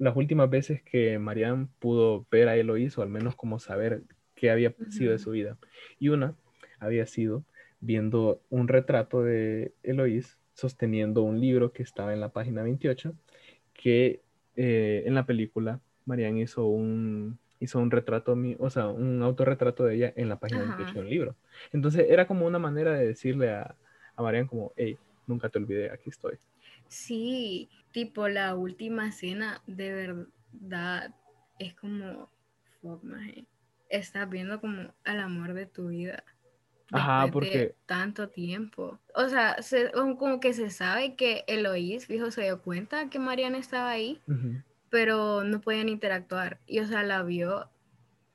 las 0.00 0.16
últimas 0.16 0.48
veces 0.48 0.82
que 0.82 1.18
Marianne 1.18 1.68
pudo 1.78 2.26
ver 2.30 2.48
a 2.48 2.56
Eloís, 2.56 2.96
o 2.96 3.02
al 3.02 3.10
menos 3.10 3.36
como 3.36 3.58
saber 3.58 4.02
qué 4.34 4.50
había 4.50 4.74
sido 4.88 5.12
de 5.12 5.18
su 5.18 5.30
vida. 5.30 5.58
Y 5.98 6.08
una 6.08 6.34
había 6.78 7.06
sido 7.06 7.44
viendo 7.80 8.40
un 8.48 8.66
retrato 8.66 9.22
de 9.22 9.74
Eloís 9.82 10.38
sosteniendo 10.54 11.22
un 11.22 11.38
libro 11.38 11.72
que 11.72 11.82
estaba 11.82 12.14
en 12.14 12.20
la 12.20 12.30
página 12.30 12.62
28, 12.62 13.14
que 13.74 14.22
eh, 14.56 15.02
en 15.04 15.14
la 15.14 15.26
película 15.26 15.80
Marianne 16.06 16.40
hizo 16.40 16.66
un, 16.66 17.38
hizo 17.60 17.78
un 17.78 17.90
retrato, 17.90 18.34
o 18.58 18.70
sea, 18.70 18.88
un 18.88 19.22
autorretrato 19.22 19.84
de 19.84 19.96
ella 19.96 20.12
en 20.16 20.30
la 20.30 20.40
página 20.40 20.62
Ajá. 20.62 20.76
28 20.78 20.98
del 21.00 21.10
libro. 21.10 21.36
Entonces 21.74 22.06
era 22.08 22.26
como 22.26 22.46
una 22.46 22.58
manera 22.58 22.94
de 22.94 23.06
decirle 23.06 23.50
a, 23.50 23.76
a 24.16 24.22
Marianne 24.22 24.48
como, 24.48 24.72
hey, 24.76 24.96
nunca 25.26 25.50
te 25.50 25.58
olvidé, 25.58 25.90
aquí 25.90 26.08
estoy. 26.08 26.38
Sí, 26.90 27.70
tipo 27.92 28.28
la 28.28 28.56
última 28.56 29.08
escena 29.08 29.62
de 29.68 29.92
verdad 29.92 31.14
es 31.60 31.74
como, 31.74 32.28
fuck, 32.80 33.02
maje, 33.04 33.46
estás 33.88 34.28
viendo 34.28 34.60
como 34.60 34.92
al 35.04 35.20
amor 35.20 35.54
de 35.54 35.66
tu 35.66 35.88
vida. 35.88 36.24
Ajá, 36.90 37.26
de 37.26 37.32
porque- 37.32 37.76
tanto 37.86 38.28
tiempo. 38.28 38.98
O 39.14 39.28
sea, 39.28 39.62
se- 39.62 39.92
como 39.92 40.40
que 40.40 40.52
se 40.52 40.70
sabe 40.70 41.14
que 41.14 41.44
Eloís, 41.46 42.06
fijo, 42.06 42.32
se 42.32 42.42
dio 42.42 42.60
cuenta 42.60 43.08
que 43.08 43.20
Mariana 43.20 43.58
estaba 43.58 43.88
ahí, 43.90 44.20
pero 44.88 45.44
no 45.44 45.60
podían 45.60 45.88
interactuar. 45.88 46.58
Y 46.66 46.80
o 46.80 46.86
sea, 46.88 47.04
la 47.04 47.22
vio 47.22 47.70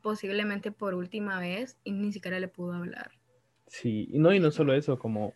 posiblemente 0.01 0.71
por 0.71 0.93
última 0.93 1.41
vez 1.41 1.77
y 1.83 1.91
ni 1.91 2.13
siquiera 2.13 2.39
le 2.39 2.47
pudo 2.47 2.71
hablar. 2.73 3.11
Sí, 3.67 4.07
y 4.09 4.19
no, 4.19 4.33
y 4.33 4.39
no 4.39 4.51
solo 4.51 4.73
eso, 4.73 4.97
como 4.97 5.33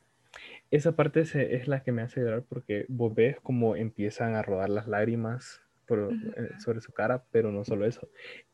esa 0.71 0.95
parte 0.95 1.25
se- 1.25 1.55
es 1.55 1.67
la 1.67 1.83
que 1.83 1.91
me 1.91 2.01
hace 2.01 2.21
llorar 2.21 2.43
porque 2.47 2.85
vos 2.89 3.13
ves 3.15 3.38
como 3.41 3.75
empiezan 3.75 4.35
a 4.35 4.41
rodar 4.43 4.69
las 4.69 4.88
lágrimas 4.88 5.61
por, 5.88 6.13
eh, 6.38 6.49
sobre 6.59 6.81
su 6.81 6.91
cara, 6.91 7.23
pero 7.31 7.51
no 7.51 7.65
solo 7.65 7.85
eso. 7.85 8.07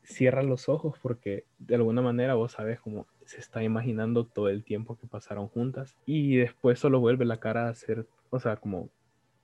Cierra 0.04 0.42
los 0.44 0.70
ojos 0.70 0.98
porque 1.02 1.44
de 1.60 1.76
alguna 1.76 2.02
manera 2.02 2.36
vos 2.36 2.54
sabes 2.54 2.80
como 2.80 3.08
se 3.26 3.40
está 3.40 3.62
imaginando 3.64 4.26
todo 4.26 4.50
el 4.50 4.64
tiempo 4.64 4.98
que 4.98 5.08
pasaron 5.08 5.48
juntas 5.50 5.98
y 6.06 6.38
después 6.38 6.80
solo 6.80 7.00
vuelve 7.02 7.26
la 7.26 7.40
cara 7.40 7.68
a 7.68 7.76
ser, 7.76 8.06
o 8.30 8.40
sea, 8.40 8.56
como 8.56 8.90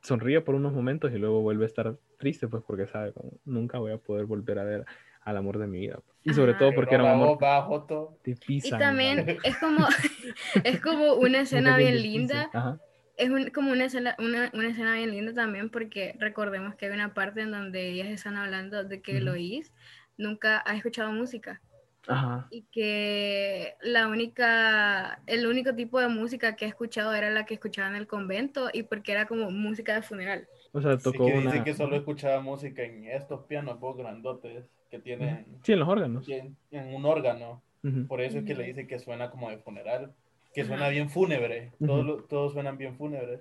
sonríe 0.02 0.42
por 0.42 0.56
unos 0.56 0.74
momentos 0.74 1.12
y 1.12 1.18
luego 1.18 1.42
vuelve 1.42 1.66
a 1.66 1.68
estar 1.68 1.98
triste 2.18 2.48
pues 2.48 2.64
porque 2.66 2.88
sabe 2.88 3.12
como 3.14 3.34
nunca 3.46 3.78
voy 3.80 3.92
a 3.92 3.98
poder 3.98 4.26
volver 4.26 4.60
a 4.60 4.64
ver 4.64 4.86
al 5.22 5.38
amor 5.38 5.58
de 5.60 5.68
mi 5.68 5.80
vida. 5.80 6.00
Y 6.24 6.34
sobre 6.34 6.52
Ajá. 6.52 6.60
todo 6.60 6.74
porque 6.76 6.96
era 6.96 7.04
un 7.04 7.10
amor 7.10 7.38
va, 7.44 7.62
Joto. 7.64 8.18
que 8.24 8.36
te 8.36 8.46
Y 8.46 8.46
pisan. 8.46 8.80
también 8.80 9.18
¿vale? 9.26 9.40
es 9.44 9.58
como, 9.58 9.88
es 10.64 10.82
como 10.82 11.14
una 11.16 11.42
escena 11.42 11.78
bien 11.78 12.02
linda. 12.02 12.50
Ajá. 12.54 12.80
Es 13.18 13.30
un- 13.30 13.50
como 13.52 13.72
una 13.72 13.86
escena, 13.86 14.16
una, 14.20 14.50
una 14.54 14.70
escena 14.70 14.96
bien 14.96 15.12
linda 15.12 15.34
también 15.34 15.70
porque 15.70 16.16
recordemos 16.20 16.76
que 16.76 16.88
hay 16.88 16.92
una 16.94 17.14
parte 17.14 17.42
en 17.42 17.52
donde 17.52 17.90
ellas 17.92 18.08
están 18.10 18.36
hablando 18.38 18.84
de 18.84 19.02
que 19.02 19.18
Ujú. 19.18 19.20
Eloís 19.20 19.74
nunca 20.18 20.64
ha 20.66 20.76
escuchado 20.76 21.12
música 21.12 21.62
Ajá. 22.08 22.50
y 22.50 22.64
que 22.72 23.76
la 23.82 24.08
única, 24.08 25.22
el 25.28 25.48
único 25.48 25.74
tipo 25.76 26.00
de 26.00 26.08
música 26.10 26.56
que 26.56 26.66
ha 26.66 26.68
escuchado 26.70 27.14
era 27.14 27.30
la 27.32 27.46
que 27.46 27.54
escuchaba 27.56 27.90
en 27.90 27.96
el 27.96 28.08
convento 28.08 28.70
y 28.74 28.84
porque 28.84 29.12
era 29.14 29.26
como 29.28 29.52
música 29.52 29.94
de 29.96 30.02
funeral. 30.02 30.48
O 30.74 30.82
sea, 30.82 30.98
Sí, 30.98 31.04
tocó 31.04 31.26
que 31.26 31.34
una... 31.38 31.52
dice 31.52 31.64
que 31.64 31.74
solo 31.74 31.96
escuchaba 31.96 32.42
música 32.42 32.84
en 32.84 33.06
estos 33.06 33.46
pianos 33.46 33.80
vos 33.80 33.98
grandotes 33.98 34.66
que 34.92 35.00
tienen 35.00 35.46
Sí, 35.64 35.74
en 35.74 35.80
los 35.80 35.90
órganos. 35.90 36.30
en, 36.30 36.56
en 36.70 36.94
un 36.94 37.06
órgano. 37.06 37.64
Ujú. 37.84 38.06
Por 38.08 38.22
eso 38.22 38.38
es 38.40 38.44
que 38.46 38.54
le 38.54 38.60
Ujú. 38.64 38.68
dice 38.68 38.88
que 38.88 39.00
suena 39.00 39.32
como 39.32 39.50
de 39.50 39.58
funeral, 39.58 40.14
que 40.54 40.66
suena 40.66 40.90
bien 40.90 41.10
fúnebre. 41.10 41.72
Todos, 41.80 42.00
Ujú. 42.02 42.08
lo- 42.08 42.24
todos 42.26 42.54
suenan 42.54 42.78
bien 42.78 42.96
fúnebres. 42.98 43.40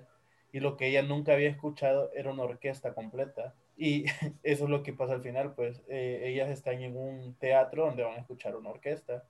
Y 0.53 0.59
lo 0.61 0.75
que 0.77 0.87
ella 0.87 1.01
nunca 1.03 1.33
había 1.33 1.49
escuchado 1.49 2.09
era 2.15 2.31
una 2.31 2.43
orquesta 2.43 2.93
completa. 2.93 3.53
Y 3.77 4.05
eso 4.43 4.63
es 4.63 4.69
lo 4.69 4.81
que 4.81 4.93
pasa 4.93 5.13
al 5.13 5.21
final, 5.21 5.53
pues 5.53 5.83
eh, 5.89 6.21
ellas 6.25 6.49
están 6.49 6.81
en 6.81 6.95
un 6.97 7.35
teatro 7.35 7.85
donde 7.85 8.03
van 8.03 8.15
a 8.15 8.21
escuchar 8.21 8.55
una 8.55 8.69
orquesta. 8.69 9.23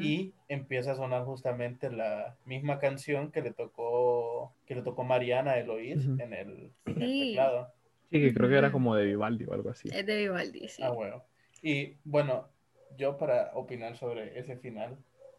Y 0.00 0.32
empieza 0.48 0.90
a 0.90 0.94
sonar 0.96 1.24
justamente 1.24 1.88
la 1.88 2.34
misma 2.46 2.80
canción 2.80 3.30
que 3.30 3.42
le 3.42 3.52
tocó 3.52 4.52
que 4.66 4.74
le 4.74 4.82
tocó 4.82 5.04
Mariana 5.04 5.56
Eloís 5.56 6.04
en 6.18 6.32
el, 6.32 6.72
en 6.84 7.00
el 7.02 7.08
Sí. 7.08 7.28
teclado. 7.28 7.68
Sí, 8.10 8.20
que 8.20 8.34
creo 8.34 8.48
que 8.48 8.56
era 8.58 8.72
como 8.72 8.96
de 8.96 9.04
Vivaldi 9.06 9.44
o 9.44 9.52
algo 9.54 9.70
así. 9.70 9.88
Es 9.92 10.04
de 10.04 10.16
Vivaldi, 10.16 10.66
sí. 10.68 10.82
Ah, 10.82 10.90
bueno. 10.90 11.22
Y 11.62 11.96
bueno, 12.04 12.48
yo 12.96 13.16
para 13.16 13.52
opinar 13.54 13.96
sobre 13.96 14.38
ese 14.38 14.56
final 14.56 14.98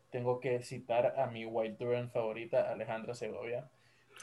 tengo 0.10 0.40
que 0.40 0.62
citar 0.64 1.20
a 1.20 1.28
mi 1.28 1.46
White 1.46 1.84
Duran 1.84 2.10
favorita, 2.10 2.72
Alejandra 2.72 3.14
Segovia. 3.14 3.70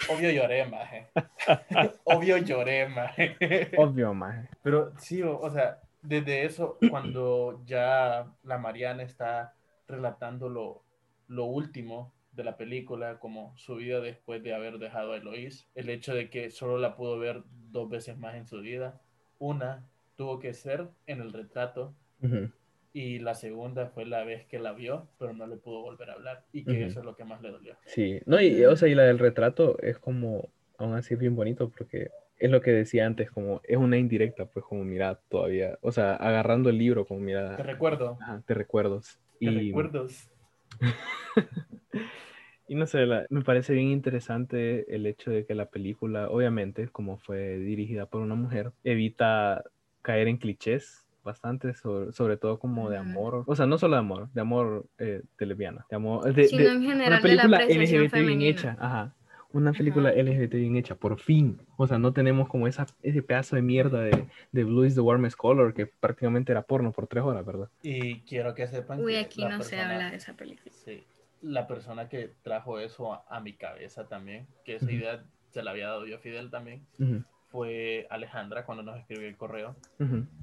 Obvio 0.08 0.30
lloré, 0.30 0.64
maje. 0.66 1.08
Obvio 2.04 2.38
lloré, 2.38 2.88
maje. 2.88 3.36
Obvio, 3.76 4.14
maje. 4.14 4.48
Pero 4.62 4.92
sí, 4.98 5.20
o, 5.22 5.38
o 5.38 5.50
sea, 5.50 5.80
desde 6.02 6.44
eso, 6.44 6.78
cuando 6.90 7.60
ya 7.66 8.32
la 8.44 8.58
Mariana 8.58 9.02
está 9.02 9.54
relatando 9.86 10.48
lo, 10.48 10.82
lo 11.28 11.44
último 11.44 12.12
de 12.32 12.44
la 12.44 12.56
película, 12.56 13.18
como 13.18 13.52
su 13.56 13.76
vida 13.76 14.00
después 14.00 14.42
de 14.42 14.54
haber 14.54 14.78
dejado 14.78 15.12
a 15.12 15.16
Eloís, 15.16 15.68
el 15.74 15.90
hecho 15.90 16.14
de 16.14 16.30
que 16.30 16.50
solo 16.50 16.78
la 16.78 16.96
pudo 16.96 17.18
ver 17.18 17.42
dos 17.70 17.90
veces 17.90 18.16
más 18.16 18.36
en 18.36 18.46
su 18.46 18.60
vida. 18.60 19.00
Una 19.38 19.84
tuvo 20.20 20.38
que 20.38 20.52
ser 20.52 20.86
en 21.06 21.22
el 21.22 21.32
retrato 21.32 21.94
Ujú. 22.22 22.50
y 22.92 23.20
la 23.20 23.34
segunda 23.34 23.86
fue 23.86 24.04
la 24.04 24.22
vez 24.22 24.44
que 24.44 24.58
la 24.58 24.74
vio, 24.74 25.08
pero 25.18 25.32
no 25.32 25.46
le 25.46 25.56
pudo 25.56 25.80
volver 25.80 26.10
a 26.10 26.12
hablar 26.12 26.44
y 26.52 26.62
que 26.62 26.84
eso 26.84 27.00
es 27.00 27.06
lo 27.06 27.16
que 27.16 27.24
más 27.24 27.40
le 27.40 27.50
dolió. 27.50 27.74
Sí, 27.86 28.20
no, 28.26 28.38
y 28.38 28.62
o 28.66 28.76
sea, 28.76 28.88
y 28.88 28.94
la 28.94 29.04
del 29.04 29.18
retrato 29.18 29.78
es 29.80 29.98
como, 29.98 30.50
aún 30.76 30.92
así 30.92 31.14
bien 31.14 31.34
bonito 31.34 31.70
porque 31.70 32.10
es 32.38 32.50
lo 32.50 32.60
que 32.60 32.70
decía 32.70 33.06
antes, 33.06 33.30
como 33.30 33.62
es 33.64 33.78
una 33.78 33.96
indirecta, 33.96 34.44
pues 34.44 34.62
como 34.66 34.84
mira, 34.84 35.18
todavía, 35.30 35.78
o 35.80 35.90
sea, 35.90 36.16
agarrando 36.16 36.68
el 36.68 36.76
libro 36.76 37.06
como 37.06 37.20
mira, 37.20 37.56
Te 37.56 37.62
recuerdo, 37.62 38.18
ajá, 38.20 38.42
te 38.46 38.52
recuerdos. 38.52 39.18
te 39.38 39.46
Y, 39.50 39.68
recuerdos. 39.68 40.30
y 42.68 42.74
no 42.74 42.86
sé, 42.86 43.06
la- 43.06 43.26
me 43.30 43.42
parece 43.42 43.72
bien 43.72 43.88
interesante 43.88 44.94
el 44.94 45.06
hecho 45.06 45.30
de 45.30 45.46
que 45.46 45.54
la 45.54 45.70
película, 45.70 46.28
obviamente, 46.28 46.88
como 46.88 47.16
fue 47.16 47.56
dirigida 47.58 48.04
por 48.06 48.20
una 48.20 48.34
mujer, 48.34 48.72
evita 48.84 49.64
caer 50.02 50.28
en 50.28 50.36
clichés 50.38 51.06
bastante, 51.22 51.74
sobre, 51.74 52.12
sobre 52.12 52.36
todo 52.38 52.58
como 52.58 52.88
de 52.88 52.96
amor, 52.96 53.44
o 53.46 53.54
sea, 53.54 53.66
no 53.66 53.76
solo 53.78 53.94
de 53.96 54.00
amor, 54.00 54.30
de 54.32 54.40
amor 54.40 54.86
eh, 54.98 55.22
de 55.38 55.46
lesbiana, 55.46 55.86
de 55.90 55.96
amor, 55.96 56.32
de, 56.32 56.44
Sino 56.48 56.62
de- 56.62 56.72
en 56.72 56.82
general 56.82 56.96
una 56.96 57.04
de 57.06 57.10
la 57.10 57.20
película 57.20 57.58
LGBT 57.64 57.98
bien 58.00 58.10
femenina. 58.10 58.50
hecha, 58.50 58.76
ajá. 58.80 59.14
Una 59.52 59.72
película 59.72 60.10
Ajá. 60.10 60.18
LGBT 60.20 60.54
bien 60.58 60.76
hecha, 60.76 60.94
por 60.94 61.18
fin. 61.18 61.60
O 61.76 61.84
sea, 61.86 61.98
no 61.98 62.12
tenemos 62.12 62.48
como 62.48 62.68
esa, 62.68 62.86
ese 63.02 63.20
pedazo 63.20 63.56
de 63.56 63.62
mierda 63.62 64.00
de, 64.02 64.28
de 64.52 64.64
Blue 64.64 64.84
is 64.84 64.94
the 64.94 65.00
Warmest 65.00 65.36
Color, 65.36 65.74
que 65.74 65.86
prácticamente 65.86 66.52
era 66.52 66.62
porno 66.62 66.92
por 66.92 67.08
tres 67.08 67.24
horas, 67.24 67.44
¿verdad? 67.44 67.68
Y 67.82 68.20
quiero 68.20 68.54
que 68.54 68.68
sepan 68.68 69.00
Uy, 69.00 69.14
que 69.14 69.18
aquí 69.18 69.42
la 69.42 69.48
no 69.48 69.62
se 69.64 69.70
persona- 69.76 69.94
habla 69.94 70.10
de 70.10 70.16
esa 70.18 70.34
película. 70.34 70.70
Sí, 70.72 71.04
la 71.42 71.66
persona 71.66 72.08
que 72.08 72.30
trajo 72.42 72.78
eso 72.78 73.12
a, 73.12 73.24
a 73.28 73.40
mi 73.40 73.54
cabeza 73.54 74.06
también, 74.08 74.46
que 74.64 74.76
esa 74.76 74.86
Ujú. 74.86 74.94
idea 74.94 75.24
se 75.50 75.62
la 75.64 75.72
había 75.72 75.88
dado 75.88 76.06
yo 76.06 76.16
a 76.16 76.20
Fidel 76.20 76.48
también, 76.50 76.86
Ujú, 77.00 77.24
fue 77.50 78.06
Alejandra 78.10 78.64
cuando 78.64 78.82
nos 78.82 78.98
escribió 78.98 79.28
el 79.28 79.36
correo, 79.36 79.76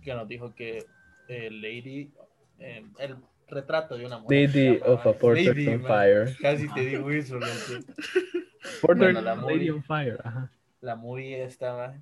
que 0.01 0.13
nos 0.13 0.27
dijo 0.27 0.53
que 0.53 0.85
eh, 1.27 1.49
Lady, 1.51 2.11
eh, 2.59 2.85
el 2.99 3.17
retrato 3.47 3.97
de 3.97 4.05
una 4.05 4.19
mujer. 4.19 4.49
Lady 4.49 4.79
of 4.85 5.05
a 5.05 5.13
Portrait 5.13 5.47
Lady, 5.47 5.67
on 5.67 5.81
man. 5.81 5.87
Fire. 5.87 6.35
Casi 6.41 6.67
te 6.73 6.81
digo 6.81 7.09
eso, 7.09 7.35
loco. 7.35 7.47
Portrait 8.81 9.13
Bueno, 9.13 9.21
la 9.21 9.33
of 9.33 9.39
a 9.39 9.41
Lady 9.47 9.69
movie. 9.69 9.71
on 9.71 9.83
Fire, 9.83 10.19
ajá. 10.23 10.51
La 10.81 10.95
movie 10.95 11.43
estaba, 11.43 11.95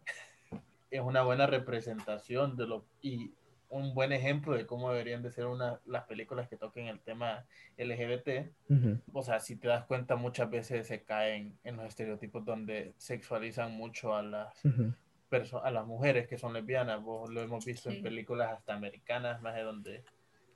es 0.92 1.02
una 1.02 1.22
buena 1.24 1.48
representación 1.48 2.56
de 2.56 2.68
lo 2.68 2.86
y 3.02 3.32
un 3.70 3.94
buen 3.94 4.12
ejemplo 4.12 4.54
de 4.56 4.66
cómo 4.66 4.92
deberían 4.92 5.24
de 5.24 5.32
ser 5.32 5.46
una, 5.48 5.80
las 5.86 6.04
películas 6.06 6.48
que 6.48 6.58
toquen 6.58 6.88
el 6.88 7.00
tema 7.00 7.46
LGBT. 7.78 8.52
Ujú, 8.70 9.00
O 9.14 9.24
sea, 9.24 9.40
si 9.40 9.56
te 9.56 9.68
das 9.68 9.86
cuenta, 9.86 10.16
muchas 10.16 10.50
veces 10.50 10.88
se 10.88 11.04
caen 11.04 11.58
en 11.64 11.78
los 11.78 11.86
estereotipos 11.88 12.46
donde 12.46 12.94
sexualizan 12.98 13.72
mucho 13.72 14.16
a 14.16 14.22
las, 14.24 14.64
ujú. 14.66 14.94
perso- 15.30 15.62
a 15.64 15.72
las 15.72 15.86
mujeres 15.86 16.28
que 16.28 16.38
son 16.38 16.54
lesbianas. 16.54 17.02
Vos 17.02 17.30
lo 17.30 17.42
hemos 17.42 17.66
visto 17.66 17.90
Sí. 17.90 17.98
en 17.98 18.04
películas 18.04 18.52
hasta 18.54 18.74
americanas, 18.74 19.42
más 19.42 19.56
de 19.56 19.64
donde 19.64 20.04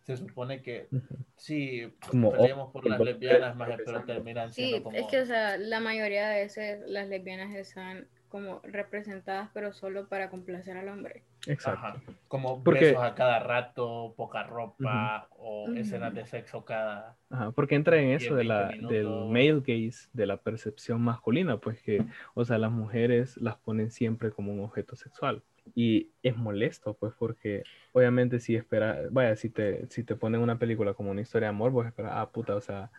se 0.04 0.18
supone 0.18 0.62
que 0.62 0.88
sí, 1.36 1.94
Como 2.10 2.32
peleamos 2.32 2.72
por 2.72 2.88
las 2.88 3.00
lesbianas, 3.00 3.56
más 3.56 3.70
pero 3.86 4.00
sí. 4.02 4.06
terminan 4.08 4.52
Sí, 4.54 4.68
siendo 4.70 4.84
como... 4.84 4.98
es 4.98 5.08
que, 5.08 5.20
o 5.22 5.26
sea, 5.26 5.58
la 5.58 5.80
mayoría 5.80 6.30
de 6.30 6.42
veces 6.42 6.82
las 6.88 7.08
lesbianas 7.08 7.54
están 7.56 8.08
como 8.30 8.60
representadas, 8.64 9.50
pero 9.54 9.74
solo 9.74 10.08
para 10.08 10.30
complacer 10.30 10.78
al 10.78 10.90
hombre. 10.90 11.24
Exacto. 11.48 11.86
Ajá, 11.86 12.02
como 12.28 12.64
Porque- 12.64 12.86
besos 12.86 13.04
a 13.04 13.16
cada 13.16 13.40
rato, 13.40 14.14
poca 14.18 14.44
ropa 14.44 15.28
o 15.38 15.72
escenas 15.74 16.14
de 16.14 16.26
sexo 16.26 16.66
cada... 16.66 17.18
Ajá, 17.30 17.52
porque 17.52 17.76
entra 17.76 17.98
en 17.98 18.10
eso 18.10 18.36
de 18.36 18.44
10, 18.44 18.48
la, 18.48 18.68
20 18.68 18.94
del 18.94 19.08
male 19.08 19.62
gaze, 19.62 20.10
de 20.14 20.26
la 20.26 20.38
percepción 20.38 21.02
masculina, 21.02 21.58
pues 21.58 21.82
que, 21.82 22.04
o 22.34 22.44
sea, 22.44 22.58
las 22.58 22.72
mujeres 22.72 23.38
las 23.38 23.56
ponen 23.58 23.92
siempre 23.92 24.32
como 24.32 24.52
un 24.52 24.60
objeto 24.60 24.96
sexual. 24.96 25.44
Y 25.76 26.10
es 26.24 26.36
molesto, 26.36 26.96
pues, 26.96 27.14
porque 27.18 27.64
obviamente 27.94 28.40
si 28.40 28.56
espera, 28.56 29.02
vaya, 29.12 29.36
si 29.36 29.50
te, 29.50 29.88
si 29.90 30.04
te 30.04 30.16
ponen 30.16 30.42
una 30.42 30.58
película 30.58 30.94
como 30.94 31.12
una 31.12 31.22
historia 31.22 31.48
de 31.48 31.56
amor, 31.56 31.72
vos 31.72 31.86
esperas, 31.86 32.14
ah, 32.16 32.30
puta, 32.32 32.56
o 32.56 32.62
sea, 32.62 32.92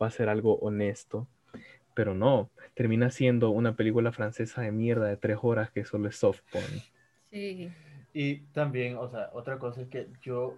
va 0.00 0.06
a 0.06 0.10
ser 0.10 0.28
algo 0.28 0.56
honesto. 0.58 1.26
Pero 1.94 2.14
no, 2.14 2.50
termina 2.74 3.10
siendo 3.10 3.50
una 3.50 3.74
película 3.74 4.12
francesa 4.12 4.62
de 4.62 4.70
mierda 4.70 5.06
de 5.06 5.16
tres 5.16 5.38
horas 5.42 5.70
que 5.70 5.84
solo 5.84 6.08
es 6.08 6.16
soft 6.16 6.42
porn. 6.52 6.64
Sí. 7.30 7.70
Y 8.14 8.36
también, 8.52 8.96
o 8.96 9.08
sea, 9.08 9.30
otra 9.32 9.58
cosa 9.58 9.82
es 9.82 9.88
que 9.88 10.08
yo... 10.22 10.56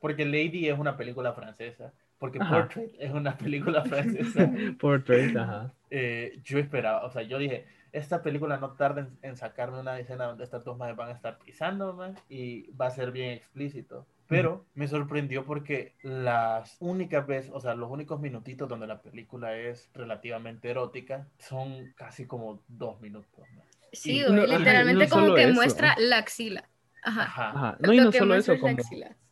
Porque 0.00 0.24
Lady 0.24 0.68
es 0.68 0.78
una 0.78 0.96
película 0.96 1.32
francesa, 1.32 1.92
porque 2.18 2.38
Ajá. 2.40 2.56
Portrait 2.62 2.92
es 2.98 3.12
una 3.12 3.36
película 3.38 3.84
francesa. 3.84 4.50
Portrait, 4.80 5.36
ajá. 5.36 5.72
eh, 5.90 6.40
yo 6.42 6.58
esperaba, 6.58 7.04
o 7.04 7.10
sea, 7.10 7.22
yo 7.22 7.38
dije, 7.38 7.66
esta 7.92 8.22
película 8.22 8.56
no 8.56 8.72
tarda 8.72 9.02
en, 9.02 9.16
en 9.22 9.36
sacarme 9.36 9.78
una 9.78 9.98
escena 10.00 10.24
donde 10.24 10.42
estas 10.44 10.64
dos 10.64 10.76
madres 10.76 10.96
van 10.96 11.10
a 11.10 11.12
estar 11.12 11.38
pisando 11.38 11.92
man, 11.94 12.16
y 12.28 12.70
va 12.72 12.86
a 12.86 12.90
ser 12.90 13.12
bien 13.12 13.30
explícito. 13.32 14.06
Pero 14.28 14.64
me 14.74 14.88
sorprendió 14.88 15.44
porque 15.44 15.92
las 16.02 16.76
únicas 16.80 17.26
veces, 17.26 17.50
o 17.54 17.60
sea, 17.60 17.74
los 17.74 17.90
únicos 17.90 18.18
minutitos 18.18 18.66
donde 18.66 18.86
la 18.86 19.02
película 19.02 19.54
es 19.58 19.90
relativamente 19.92 20.70
erótica 20.70 21.26
son 21.38 21.92
casi 21.96 22.24
como 22.26 22.62
dos 22.66 22.98
minutos. 23.02 23.44
man. 23.54 23.64
Sí, 23.92 24.20
Y- 24.20 24.22
no, 24.32 24.46
literalmente 24.46 25.04
no 25.06 25.10
como 25.10 25.34
que 25.34 25.44
eso. 25.44 25.52
muestra 25.52 25.94
la 25.98 26.16
axila. 26.18 26.64
Ajá. 27.02 27.50
Ajá. 27.50 27.76
No, 27.80 27.92
y 27.92 27.98
no 27.98 28.12
solo 28.12 28.34
eso, 28.34 28.58
como, 28.58 28.76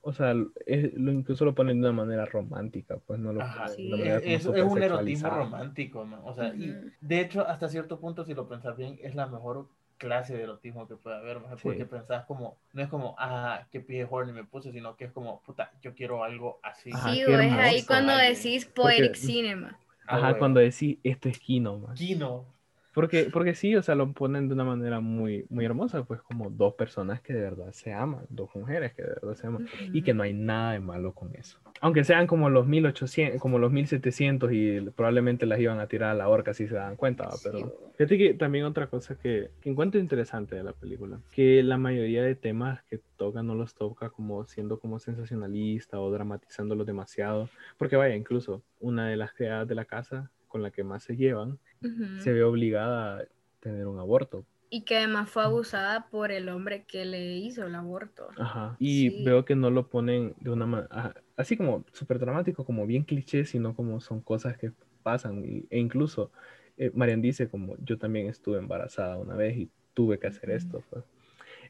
o 0.02 0.12
sea, 0.12 0.34
es- 0.66 0.94
lo 0.94 1.12
incluso 1.12 1.44
lo 1.44 1.54
ponen 1.54 1.80
de 1.80 1.88
una 1.88 1.96
manera 2.04 2.24
romántica, 2.26 2.98
pues 3.06 3.18
no 3.20 3.32
lo 3.32 3.42
Ajá, 3.42 3.64
ponen 3.64 3.76
Sí. 3.76 3.88
manera 3.90 4.16
Es, 4.18 4.46
un 4.46 4.82
erotismo 4.82 5.30
romántico, 5.30 6.04
man. 6.04 6.20
O 6.24 6.32
sea, 6.34 6.54
y 6.54 6.74
de 7.00 7.20
hecho, 7.20 7.46
hasta 7.46 7.68
cierto 7.68 8.00
punto, 8.00 8.24
si 8.24 8.34
lo 8.34 8.48
pensás 8.48 8.76
bien, 8.76 8.98
es 9.02 9.14
la 9.14 9.26
mejor 9.26 9.68
clase 9.98 10.34
de 10.34 10.44
erotismo 10.44 10.88
que 10.88 10.96
puede 10.96 11.16
haber, 11.16 11.40
man, 11.40 11.56
porque 11.62 11.80
Sí. 11.80 11.84
pensás 11.84 12.24
como, 12.24 12.56
no 12.72 12.82
es 12.82 12.88
como, 12.88 13.14
ah, 13.18 13.66
qué 13.70 13.80
pie 13.80 14.06
horny 14.10 14.32
me 14.32 14.44
puse, 14.44 14.72
sino 14.72 14.96
que 14.96 15.04
es 15.04 15.12
como, 15.12 15.42
puta, 15.42 15.70
yo 15.82 15.94
quiero 15.94 16.24
algo 16.24 16.58
así. 16.62 16.90
Ajá, 16.90 17.12
Sí, 17.12 17.20
es 17.20 17.28
ahí 17.28 17.82
cuando 17.84 18.12
alguien. 18.12 18.34
decís 18.34 18.64
poetic 18.64 19.08
Porque- 19.08 19.20
cinema. 19.20 19.78
Ah, 20.06 20.16
Ajá, 20.16 20.38
cuando 20.38 20.58
decís 20.58 20.98
esto 21.04 21.28
es 21.28 21.38
Kino, 21.38 21.78
man. 21.78 21.94
Kino. 21.94 22.46
Porque, 22.92 23.28
porque 23.32 23.54
sí, 23.54 23.76
o 23.76 23.82
sea, 23.82 23.94
lo 23.94 24.12
ponen 24.12 24.48
de 24.48 24.54
una 24.54 24.64
manera 24.64 25.00
muy, 25.00 25.46
muy 25.48 25.64
hermosa, 25.64 26.02
pues 26.04 26.20
como 26.22 26.50
dos 26.50 26.74
personas 26.74 27.20
que 27.20 27.32
de 27.32 27.40
verdad 27.40 27.72
se 27.72 27.92
aman, 27.92 28.26
dos 28.28 28.50
mujeres 28.54 28.92
que 28.94 29.02
de 29.02 29.08
verdad 29.08 29.34
se 29.34 29.46
aman, 29.46 29.68
y 29.92 30.02
que 30.02 30.12
no 30.12 30.22
hay 30.22 30.32
nada 30.32 30.72
de 30.72 30.80
malo 30.80 31.12
con 31.12 31.34
eso. 31.36 31.58
Aunque 31.80 32.04
sean 32.04 32.26
como 32.26 32.50
los 32.50 32.66
1800, 32.66 33.40
como 33.40 33.58
los 33.58 33.70
1700 33.70 34.52
y 34.52 34.80
probablemente 34.94 35.46
las 35.46 35.60
iban 35.60 35.78
a 35.78 35.86
tirar 35.86 36.10
a 36.10 36.14
la 36.14 36.28
horca 36.28 36.52
si 36.52 36.66
se 36.66 36.74
dan 36.74 36.96
cuenta, 36.96 37.24
¿va? 37.24 37.32
Sí, 37.32 37.42
pero 37.44 37.58
güey. 37.60 37.72
fíjate 37.96 38.18
que 38.18 38.34
también 38.34 38.64
otra 38.64 38.88
cosa 38.88 39.16
que, 39.16 39.50
que 39.60 39.70
encuentro 39.70 40.00
interesante 40.00 40.56
de 40.56 40.64
la 40.64 40.72
película, 40.72 41.20
que 41.30 41.62
la 41.62 41.78
mayoría 41.78 42.22
de 42.22 42.34
temas 42.34 42.82
que 42.84 43.00
toca 43.16 43.42
no 43.42 43.54
los 43.54 43.74
toca 43.74 44.10
como 44.10 44.44
siendo 44.46 44.80
como 44.80 44.98
sensacionalista 44.98 46.00
o 46.00 46.10
dramatizándolos 46.10 46.86
demasiado, 46.86 47.48
porque 47.78 47.96
vaya, 47.96 48.16
incluso 48.16 48.62
una 48.80 49.08
de 49.08 49.16
las 49.16 49.32
creadas 49.32 49.68
de 49.68 49.74
la 49.74 49.84
casa 49.84 50.30
con 50.50 50.62
la 50.62 50.70
que 50.70 50.84
más 50.84 51.04
se 51.04 51.16
llevan, 51.16 51.58
Ujú. 51.82 52.20
se 52.20 52.32
ve 52.34 52.42
obligada 52.42 53.20
a 53.20 53.24
tener 53.60 53.86
un 53.86 53.98
aborto. 53.98 54.44
Y 54.68 54.82
que 54.82 54.98
además 54.98 55.30
fue 55.30 55.42
abusada 55.44 56.08
por 56.10 56.30
el 56.30 56.48
hombre 56.48 56.84
que 56.84 57.04
le 57.04 57.36
hizo 57.38 57.64
el 57.66 57.74
aborto. 57.74 58.28
Ajá. 58.36 58.76
Y 58.78 59.10
Sí. 59.10 59.24
veo 59.24 59.44
que 59.44 59.56
no 59.56 59.70
lo 59.70 59.88
ponen 59.88 60.34
de 60.40 60.50
una 60.50 60.66
manera, 60.66 61.14
así 61.36 61.56
como 61.56 61.84
súper 61.92 62.18
dramático, 62.18 62.64
como 62.64 62.86
bien 62.86 63.02
cliché, 63.04 63.44
sino 63.46 63.74
como 63.74 64.00
son 64.00 64.20
cosas 64.20 64.56
que 64.58 64.72
pasan. 65.02 65.44
Y- 65.44 65.66
e 65.70 65.78
incluso 65.78 66.30
eh, 66.76 66.90
Marian 66.94 67.20
dice 67.20 67.48
como 67.48 67.76
yo 67.84 67.98
también 67.98 68.28
estuve 68.28 68.58
embarazada 68.58 69.18
una 69.18 69.34
vez 69.34 69.56
y 69.56 69.70
tuve 69.92 70.18
que 70.18 70.28
hacer 70.28 70.48
Ujú. 70.50 70.56
esto. 70.56 70.82
pues. 70.90 71.04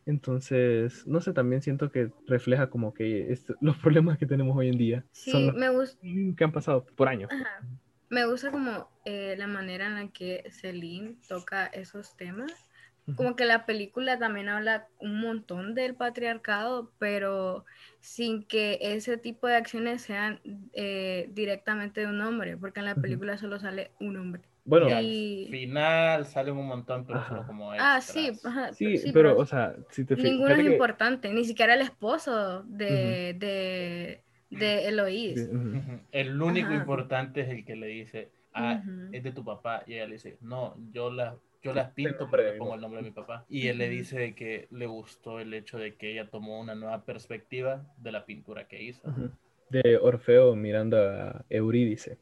Entonces, 0.06 1.06
no 1.06 1.20
sé, 1.20 1.32
también 1.32 1.62
siento 1.62 1.90
que 1.90 2.10
refleja 2.26 2.68
como 2.70 2.92
que 2.94 3.32
est- 3.32 3.50
los 3.60 3.76
problemas 3.78 4.18
que 4.18 4.26
tenemos 4.26 4.56
hoy 4.56 4.68
en 4.68 4.78
día 4.78 5.04
Sí, 5.12 5.30
son 5.30 5.46
los 5.46 5.54
me 6.02 6.34
que 6.36 6.44
han 6.44 6.52
pasado 6.52 6.84
por 6.84 7.08
años. 7.08 7.30
Ajá. 7.32 7.66
Me 8.10 8.26
gusta 8.26 8.50
como 8.50 8.88
eh, 9.04 9.36
la 9.38 9.46
manera 9.46 9.86
en 9.86 9.94
la 9.94 10.08
que 10.08 10.44
Celine 10.50 11.16
toca 11.28 11.66
esos 11.66 12.16
temas. 12.16 12.52
Como 13.16 13.34
que 13.34 13.44
la 13.44 13.66
película 13.66 14.18
también 14.18 14.48
habla 14.48 14.86
un 14.98 15.20
montón 15.20 15.74
del 15.74 15.94
patriarcado, 15.96 16.92
pero 16.98 17.64
sin 18.00 18.44
que 18.44 18.78
ese 18.80 19.16
tipo 19.16 19.46
de 19.48 19.56
acciones 19.56 20.02
sean 20.02 20.40
eh, 20.72 21.28
directamente 21.32 22.02
de 22.02 22.06
un 22.06 22.20
hombre, 22.20 22.56
porque 22.56 22.80
en 22.80 22.86
la 22.86 22.94
película 22.94 23.36
solo 23.36 23.58
sale 23.58 23.90
un 24.00 24.16
hombre. 24.16 24.42
Bueno, 24.64 24.88
y 24.88 24.92
al 24.92 25.50
final 25.50 26.26
salen 26.26 26.56
un 26.56 26.66
montón, 26.68 27.04
pero 27.04 27.18
Ajá. 27.18 27.28
solo 27.28 27.46
como 27.46 27.72
Ah, 27.72 28.00
sí, 28.00 28.30
ajá, 28.44 28.72
sí, 28.74 28.96
sí, 28.96 29.10
pero, 29.12 29.36
o 29.36 29.44
sea, 29.46 29.74
si 29.90 30.04
te 30.04 30.14
ninguno 30.16 30.50
es 30.50 30.58
que- 30.58 30.66
importante, 30.66 31.32
ni 31.32 31.44
siquiera 31.44 31.74
el 31.74 31.80
esposo 31.80 32.62
de, 32.62 33.34
de, 33.38 34.22
de 34.50 34.88
Eloís. 34.88 35.48
El 36.12 36.40
único 36.42 36.68
Ajá. 36.68 36.76
importante 36.76 37.42
es 37.42 37.48
el 37.48 37.64
que 37.64 37.76
le 37.76 37.86
dice, 37.86 38.30
ah, 38.52 38.82
Ujú. 38.82 39.08
es 39.12 39.22
de 39.22 39.32
tu 39.32 39.44
papá. 39.44 39.82
Y 39.86 39.94
ella 39.94 40.06
le 40.06 40.14
dice, 40.14 40.36
no, 40.40 40.76
yo 40.92 41.10
las, 41.10 41.34
yo 41.62 41.72
las 41.72 41.90
pinto 41.92 42.28
porque 42.28 42.52
mi 42.52 42.58
pongo 42.58 42.74
el 42.74 42.80
nombre 42.80 43.00
de 43.02 43.08
mi 43.08 43.14
papá. 43.14 43.44
Y 43.48 43.68
él 43.68 43.78
le 43.78 43.88
dice 43.88 44.34
que 44.34 44.66
le 44.70 44.86
gustó 44.86 45.40
el 45.40 45.54
hecho 45.54 45.78
de 45.78 45.94
que 45.94 46.12
ella 46.12 46.28
tomó 46.28 46.60
una 46.60 46.74
nueva 46.74 47.04
perspectiva 47.04 47.86
de 47.96 48.12
la 48.12 48.24
pintura 48.26 48.66
que 48.66 48.82
hizo. 48.82 49.08
Ujú. 49.08 49.30
De 49.70 49.98
Orfeo 49.98 50.56
mirando 50.56 50.98
a 50.98 51.44
Eurídice. 51.48 52.18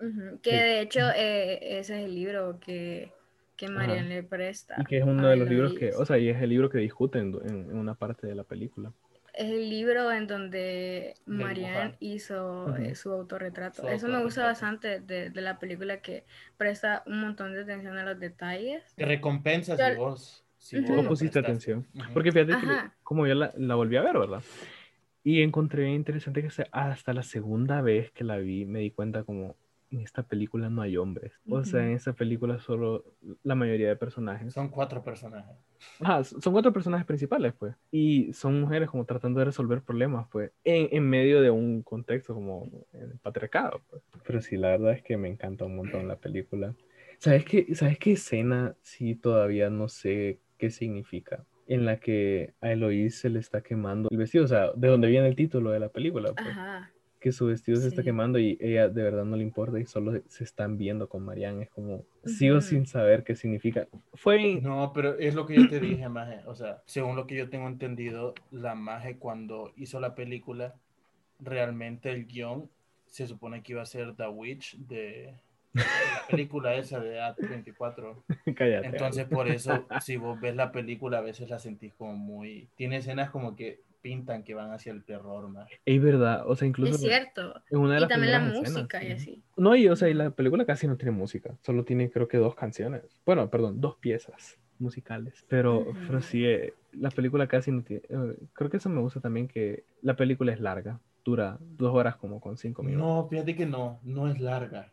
Ujú, 0.00 0.38
Que 0.42 0.50
Sí. 0.50 0.56
de 0.56 0.80
hecho 0.80 1.00
eh, 1.16 1.78
ese 1.78 1.98
es 1.98 2.04
el 2.04 2.14
libro 2.14 2.60
que, 2.60 3.10
que 3.56 3.68
Marian 3.68 4.08
le 4.08 4.22
presta. 4.22 4.76
Y 4.78 4.84
que 4.84 4.98
es 4.98 5.04
uno 5.04 5.26
de 5.28 5.36
los 5.36 5.48
libros 5.48 5.74
que, 5.74 5.90
o 5.92 6.04
sea, 6.04 6.18
y 6.18 6.28
es 6.28 6.40
el 6.40 6.50
libro 6.50 6.68
que 6.70 6.78
discuten 6.78 7.34
en, 7.44 7.70
en 7.70 7.76
una 7.76 7.94
parte 7.94 8.26
de 8.26 8.34
la 8.34 8.44
película. 8.44 8.92
Es 9.36 9.50
el 9.50 9.68
libro 9.68 10.12
en 10.12 10.26
donde 10.28 10.58
De 10.58 11.14
Marianne 11.26 11.96
hizo 11.98 12.74
eh, 12.76 12.94
su 12.94 13.10
autorretrato. 13.10 13.82
Su 13.82 13.88
Eso 13.88 14.06
me 14.08 14.22
gusta 14.22 14.42
autorretrato. 14.42 14.46
bastante 14.46 15.00
de, 15.00 15.30
de 15.30 15.40
la 15.40 15.58
película 15.58 16.00
que 16.00 16.24
presta 16.56 17.02
un 17.06 17.20
montón 17.20 17.52
de 17.52 17.62
atención 17.62 17.98
a 17.98 18.04
los 18.04 18.18
detalles. 18.20 18.82
Te 18.94 19.04
recompensa 19.04 19.76
Yo- 19.76 19.88
si 19.92 19.96
vos, 19.98 20.44
si 20.58 20.80
vos 20.80 20.90
No 20.90 20.96
lo 21.02 21.08
pusiste 21.08 21.38
atención. 21.40 21.86
Ujú. 21.94 22.12
Porque 22.12 22.30
fíjate 22.32 22.52
que 22.52 22.90
como 23.02 23.26
yo 23.26 23.34
la, 23.34 23.52
la 23.56 23.74
volví 23.74 23.96
a 23.96 24.02
ver, 24.02 24.16
¿verdad? 24.18 24.42
Y 25.24 25.42
encontré 25.42 25.88
interesante 25.90 26.42
que 26.42 26.50
hasta 26.70 27.12
la 27.12 27.22
segunda 27.22 27.80
vez 27.80 28.10
que 28.12 28.24
la 28.24 28.36
vi 28.36 28.66
me 28.66 28.80
di 28.80 28.90
cuenta 28.90 29.24
como 29.24 29.56
en 29.94 30.02
esta 30.02 30.22
película 30.22 30.68
no 30.70 30.82
hay 30.82 30.96
hombres. 30.96 31.32
O 31.48 31.64
sea, 31.64 31.80
Ujú. 31.80 31.88
en 31.88 31.94
esta 31.96 32.12
película 32.12 32.58
solo 32.58 33.04
la 33.42 33.54
mayoría 33.54 33.88
de 33.88 33.96
personajes. 33.96 34.52
Son 34.52 34.68
cuatro 34.68 35.02
personajes. 35.02 35.56
Ajá, 36.00 36.24
son 36.24 36.52
cuatro 36.52 36.72
personajes 36.72 37.06
principales, 37.06 37.54
pues. 37.58 37.74
Y 37.90 38.32
son 38.32 38.60
mujeres 38.60 38.90
como 38.90 39.04
tratando 39.04 39.38
de 39.38 39.46
resolver 39.46 39.82
problemas, 39.82 40.26
pues, 40.30 40.50
en, 40.64 40.88
en 40.90 41.08
medio 41.08 41.40
de 41.40 41.50
un 41.50 41.82
contexto 41.82 42.34
como 42.34 42.68
el 42.92 43.18
patriarcado, 43.20 43.82
pues. 43.88 44.02
Pero 44.26 44.40
sí, 44.40 44.56
la 44.56 44.70
verdad 44.70 44.92
es 44.92 45.02
que 45.02 45.16
me 45.16 45.28
encanta 45.28 45.64
un 45.64 45.76
montón 45.76 46.08
la 46.08 46.16
película. 46.16 46.74
¿Sabes 47.18 47.44
qué, 47.44 47.74
¿Sabes 47.74 47.98
qué 47.98 48.12
escena 48.12 48.76
sí 48.82 49.14
todavía 49.14 49.70
no 49.70 49.88
sé 49.88 50.40
qué 50.58 50.70
significa? 50.70 51.44
En 51.66 51.86
la 51.86 51.98
que 51.98 52.54
a 52.60 52.72
Eloís 52.72 53.18
se 53.18 53.30
le 53.30 53.38
está 53.38 53.62
quemando 53.62 54.08
el 54.10 54.18
vestido, 54.18 54.44
o 54.44 54.48
sea, 54.48 54.72
de 54.74 54.88
donde 54.88 55.08
viene 55.08 55.28
el 55.28 55.36
título 55.36 55.70
de 55.70 55.80
la 55.80 55.88
película, 55.90 56.32
pues. 56.34 56.48
Ajá. 56.48 56.90
Que 57.24 57.32
su 57.32 57.46
vestido 57.46 57.80
se 57.80 57.88
está 57.88 58.02
quemando 58.02 58.38
y 58.38 58.58
ella 58.60 58.90
de 58.90 59.02
verdad 59.02 59.24
no 59.24 59.36
le 59.36 59.42
importa 59.42 59.80
y 59.80 59.86
solo 59.86 60.12
se 60.28 60.44
están 60.44 60.76
viendo 60.76 61.08
con 61.08 61.24
Marianne. 61.24 61.62
Es 61.62 61.70
como, 61.70 62.04
sigo 62.26 62.58
Ujú. 62.58 62.66
sin 62.66 62.86
saber 62.86 63.24
qué 63.24 63.34
significa. 63.34 63.88
Fue... 64.12 64.60
No, 64.60 64.92
pero 64.92 65.18
es 65.18 65.34
lo 65.34 65.46
que 65.46 65.54
yo 65.54 65.66
te 65.66 65.80
dije, 65.80 66.06
Maje. 66.10 66.42
O 66.44 66.54
sea, 66.54 66.82
según 66.84 67.16
lo 67.16 67.26
que 67.26 67.34
yo 67.34 67.48
tengo 67.48 67.66
entendido, 67.66 68.34
la 68.50 68.74
Maje 68.74 69.16
cuando 69.16 69.72
hizo 69.78 70.00
la 70.00 70.14
película, 70.14 70.74
realmente 71.40 72.10
el 72.10 72.26
guion 72.26 72.68
se 73.06 73.26
supone 73.26 73.62
que 73.62 73.72
iba 73.72 73.80
a 73.80 73.86
ser 73.86 74.14
The 74.14 74.28
Witch 74.28 74.76
de, 74.76 75.32
la 75.72 76.26
película 76.28 76.74
esa 76.74 77.00
de 77.00 77.20
A24. 77.20 78.22
Cállate. 78.54 78.86
Entonces, 78.86 79.24
por 79.24 79.48
eso, 79.48 79.86
si 80.02 80.18
vos 80.18 80.38
ves 80.38 80.56
la 80.56 80.72
película, 80.72 81.16
a 81.16 81.22
veces 81.22 81.48
la 81.48 81.58
sentís 81.58 81.94
como 81.94 82.12
muy. 82.12 82.68
Tiene 82.76 82.98
escenas 82.98 83.30
como 83.30 83.56
que 83.56 83.80
pintan 84.04 84.44
que 84.44 84.52
van 84.52 84.70
hacia 84.70 84.92
el 84.92 85.02
terror 85.02 85.48
más. 85.48 85.66
Es 85.86 86.02
verdad, 86.02 86.44
o 86.46 86.54
sea, 86.54 86.68
incluso 86.68 86.92
Es 86.96 87.00
cierto. 87.00 87.54
en 87.70 87.78
una 87.78 87.94
de 87.94 87.98
Y 87.98 88.00
las 88.02 88.08
también 88.10 88.32
la 88.32 88.38
primeras 88.40 88.62
escenas, 88.62 88.82
música 88.82 89.02
y 89.02 89.12
así. 89.12 89.42
No, 89.56 89.74
y 89.74 89.88
o 89.88 89.96
sea, 89.96 90.10
y 90.10 90.14
la 90.14 90.28
película 90.30 90.66
casi 90.66 90.86
no 90.86 90.96
tiene 90.98 91.12
música, 91.12 91.56
solo 91.62 91.84
tiene 91.86 92.10
creo 92.10 92.28
que 92.28 92.36
dos 92.36 92.54
canciones. 92.54 93.02
Bueno, 93.24 93.48
perdón, 93.48 93.80
dos 93.80 93.96
piezas 93.96 94.58
musicales. 94.78 95.46
Pero, 95.48 95.78
Ujú. 95.78 95.94
pero 96.06 96.20
sí, 96.20 96.44
eh, 96.44 96.74
la 96.92 97.08
película 97.10 97.46
casi 97.46 97.72
no 97.72 97.82
tiene... 97.82 98.02
eh, 98.10 98.36
creo 98.52 98.68
que 98.68 98.76
eso 98.76 98.90
me 98.90 99.00
gusta 99.00 99.20
también 99.20 99.48
que 99.48 99.84
la 100.02 100.16
película 100.16 100.52
es 100.52 100.60
larga, 100.60 101.00
dura 101.24 101.56
dos 101.58 101.94
horas 101.94 102.16
como 102.16 102.40
con 102.40 102.58
cinco 102.58 102.82
minutos. 102.82 103.06
No, 103.08 103.26
fíjate 103.30 103.56
que 103.56 103.64
no, 103.64 104.00
no 104.02 104.28
es 104.28 104.38
larga. 104.38 104.92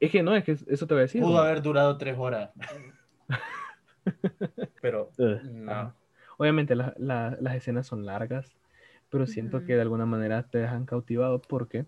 Es 0.00 0.10
que 0.10 0.22
no, 0.22 0.34
es 0.34 0.44
que 0.44 0.52
eso 0.52 0.86
te 0.86 0.94
voy 0.94 1.00
a 1.00 1.02
decir. 1.02 1.20
Pudo 1.20 1.32
como- 1.32 1.42
haber 1.42 1.60
durado 1.60 1.98
tres 1.98 2.16
horas. 2.18 2.50
Pero, 4.80 5.10
Ugh, 5.18 5.42
no. 5.44 5.94
Obviamente 6.38 6.74
la- 6.74 6.94
la- 6.98 7.36
las 7.40 7.54
escenas 7.56 7.86
son 7.86 8.06
largas, 8.06 8.52
pero 9.10 9.26
siento 9.26 9.64
que 9.64 9.74
de 9.74 9.82
alguna 9.82 10.06
manera 10.06 10.42
te 10.44 10.58
dejan 10.58 10.86
cautivado 10.86 11.40
porque 11.40 11.86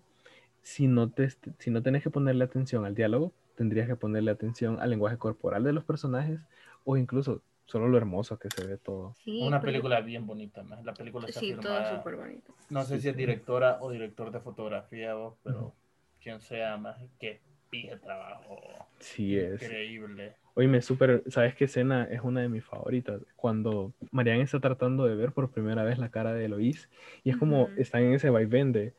si 0.61 0.87
no, 0.87 1.09
te, 1.09 1.29
si 1.59 1.71
no 1.71 1.81
tenés 1.81 2.03
que 2.03 2.09
ponerle 2.09 2.43
atención 2.43 2.85
al 2.85 2.95
diálogo, 2.95 3.33
tendrías 3.55 3.87
que 3.87 3.95
ponerle 3.95 4.31
atención 4.31 4.79
al 4.79 4.89
lenguaje 4.89 5.17
corporal 5.17 5.63
de 5.63 5.73
los 5.73 5.83
personajes 5.83 6.39
o 6.85 6.97
incluso 6.97 7.41
solo 7.65 7.87
lo 7.87 7.97
hermoso 7.97 8.37
que 8.39 8.49
se 8.49 8.63
ve 8.65 8.77
todo. 8.77 9.15
Sí, 9.23 9.37
una 9.41 9.61
película 9.61 10.01
bien 10.01 10.25
bonita, 10.25 10.63
más. 10.63 10.83
La 10.83 10.93
película 10.93 11.27
está 11.27 11.39
Sí, 11.41 11.47
todo 11.53 11.63
filmada. 11.63 11.97
súper 11.97 12.15
bonito. 12.15 12.53
No 12.69 12.83
sé 12.83 12.95
Sí, 12.95 13.01
si 13.01 13.09
es 13.09 13.13
sí. 13.15 13.19
directora 13.19 13.77
o 13.81 13.91
director 13.91 14.31
de 14.31 14.39
fotografía, 14.39 15.13
vos, 15.13 15.35
pero 15.43 15.73
quien 16.21 16.39
sea 16.41 16.77
más, 16.77 16.97
qué 17.19 17.41
pije 17.69 17.97
trabajo. 17.97 18.59
Sí 18.99 19.37
es. 19.37 19.61
Increíble. 19.61 20.35
Oye, 20.59 20.81
súper, 20.81 21.23
¿sabes 21.27 21.55
qué 21.55 21.63
escena 21.65 22.03
es 22.03 22.19
una 22.21 22.41
de 22.41 22.49
mis 22.49 22.65
favoritas? 22.65 23.21
Cuando 23.37 23.93
Marianne 24.11 24.43
está 24.43 24.59
tratando 24.59 25.05
de 25.05 25.15
ver 25.15 25.31
por 25.31 25.51
primera 25.51 25.85
vez 25.85 25.97
la 25.99 26.11
cara 26.11 26.33
de 26.33 26.43
Eloís 26.43 26.89
y 27.23 27.29
es 27.29 27.37
como 27.37 27.71
Ujú. 27.71 27.73
están 27.77 28.03
en 28.03 28.13
ese 28.15 28.29
vaivén 28.29 28.73
de 28.73 28.93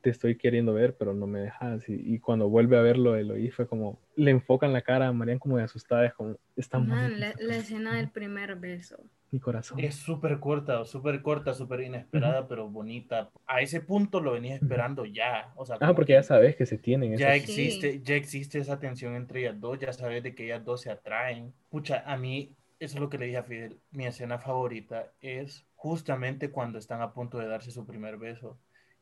te 0.00 0.10
estoy 0.10 0.36
queriendo 0.36 0.72
ver, 0.74 0.96
pero 0.96 1.14
no 1.14 1.26
me 1.26 1.40
dejas. 1.40 1.88
Y, 1.88 1.94
y 2.14 2.18
cuando 2.18 2.48
vuelve 2.48 2.76
a 2.78 2.82
verlo 2.82 3.16
Eloís 3.16 3.54
fue 3.54 3.66
como, 3.66 3.98
le 4.16 4.30
enfocan 4.30 4.72
la 4.72 4.82
cara 4.82 5.08
a 5.08 5.12
Marianne 5.12 5.40
como 5.40 5.56
de 5.58 5.64
asustada, 5.64 6.06
es 6.06 6.14
como, 6.14 6.36
está 6.56 6.78
Man, 6.78 6.88
bonita 7.10 7.18
la, 7.18 7.26
la 7.28 7.32
cosa". 7.34 7.56
escena 7.56 7.94
del 7.96 8.10
primer 8.10 8.56
beso. 8.56 9.02
Mi 9.32 9.38
corazón. 9.38 9.78
Es 9.78 9.94
súper 9.94 10.40
corta, 10.40 10.84
súper 10.84 11.22
corta, 11.22 11.54
súper 11.54 11.82
inesperada, 11.82 12.48
pero 12.48 12.68
bonita. 12.68 13.30
A 13.46 13.60
ese 13.60 13.80
punto 13.80 14.20
lo 14.20 14.32
venías 14.32 14.60
esperando 14.60 15.04
ya. 15.04 15.52
O 15.54 15.64
sea, 15.64 15.76
Ah, 15.80 15.94
porque 15.94 16.08
que 16.08 16.12
ya 16.14 16.24
sabes 16.24 16.56
que 16.56 16.66
se 16.66 16.78
tienen. 16.78 17.16
ya 17.16 17.36
esas- 17.36 17.46
Sí. 17.48 17.62
existe, 17.66 18.00
ya 18.02 18.16
existe 18.16 18.58
esa 18.58 18.80
tensión 18.80 19.14
entre 19.14 19.42
ellas 19.42 19.60
dos, 19.60 19.78
ya 19.78 19.92
sabes 19.92 20.24
de 20.24 20.34
que 20.34 20.46
ellas 20.46 20.64
dos 20.64 20.80
se 20.80 20.90
atraen. 20.90 21.52
Pucha, 21.68 22.02
a 22.06 22.16
mí, 22.16 22.56
eso 22.80 22.96
es 22.96 23.00
lo 23.00 23.08
que 23.08 23.18
le 23.18 23.26
dije 23.26 23.36
a 23.38 23.44
Fidel, 23.44 23.78
mi 23.92 24.04
escena 24.06 24.38
favorita 24.40 25.12
es 25.20 25.64
justamente 25.76 26.50
cuando 26.50 26.78
están 26.78 27.00
a 27.00 27.12
punto 27.12 27.38
de 27.38 27.46
darse 27.46 27.70
su 27.70 27.86
primer 27.86 28.16
beso, 28.16 28.58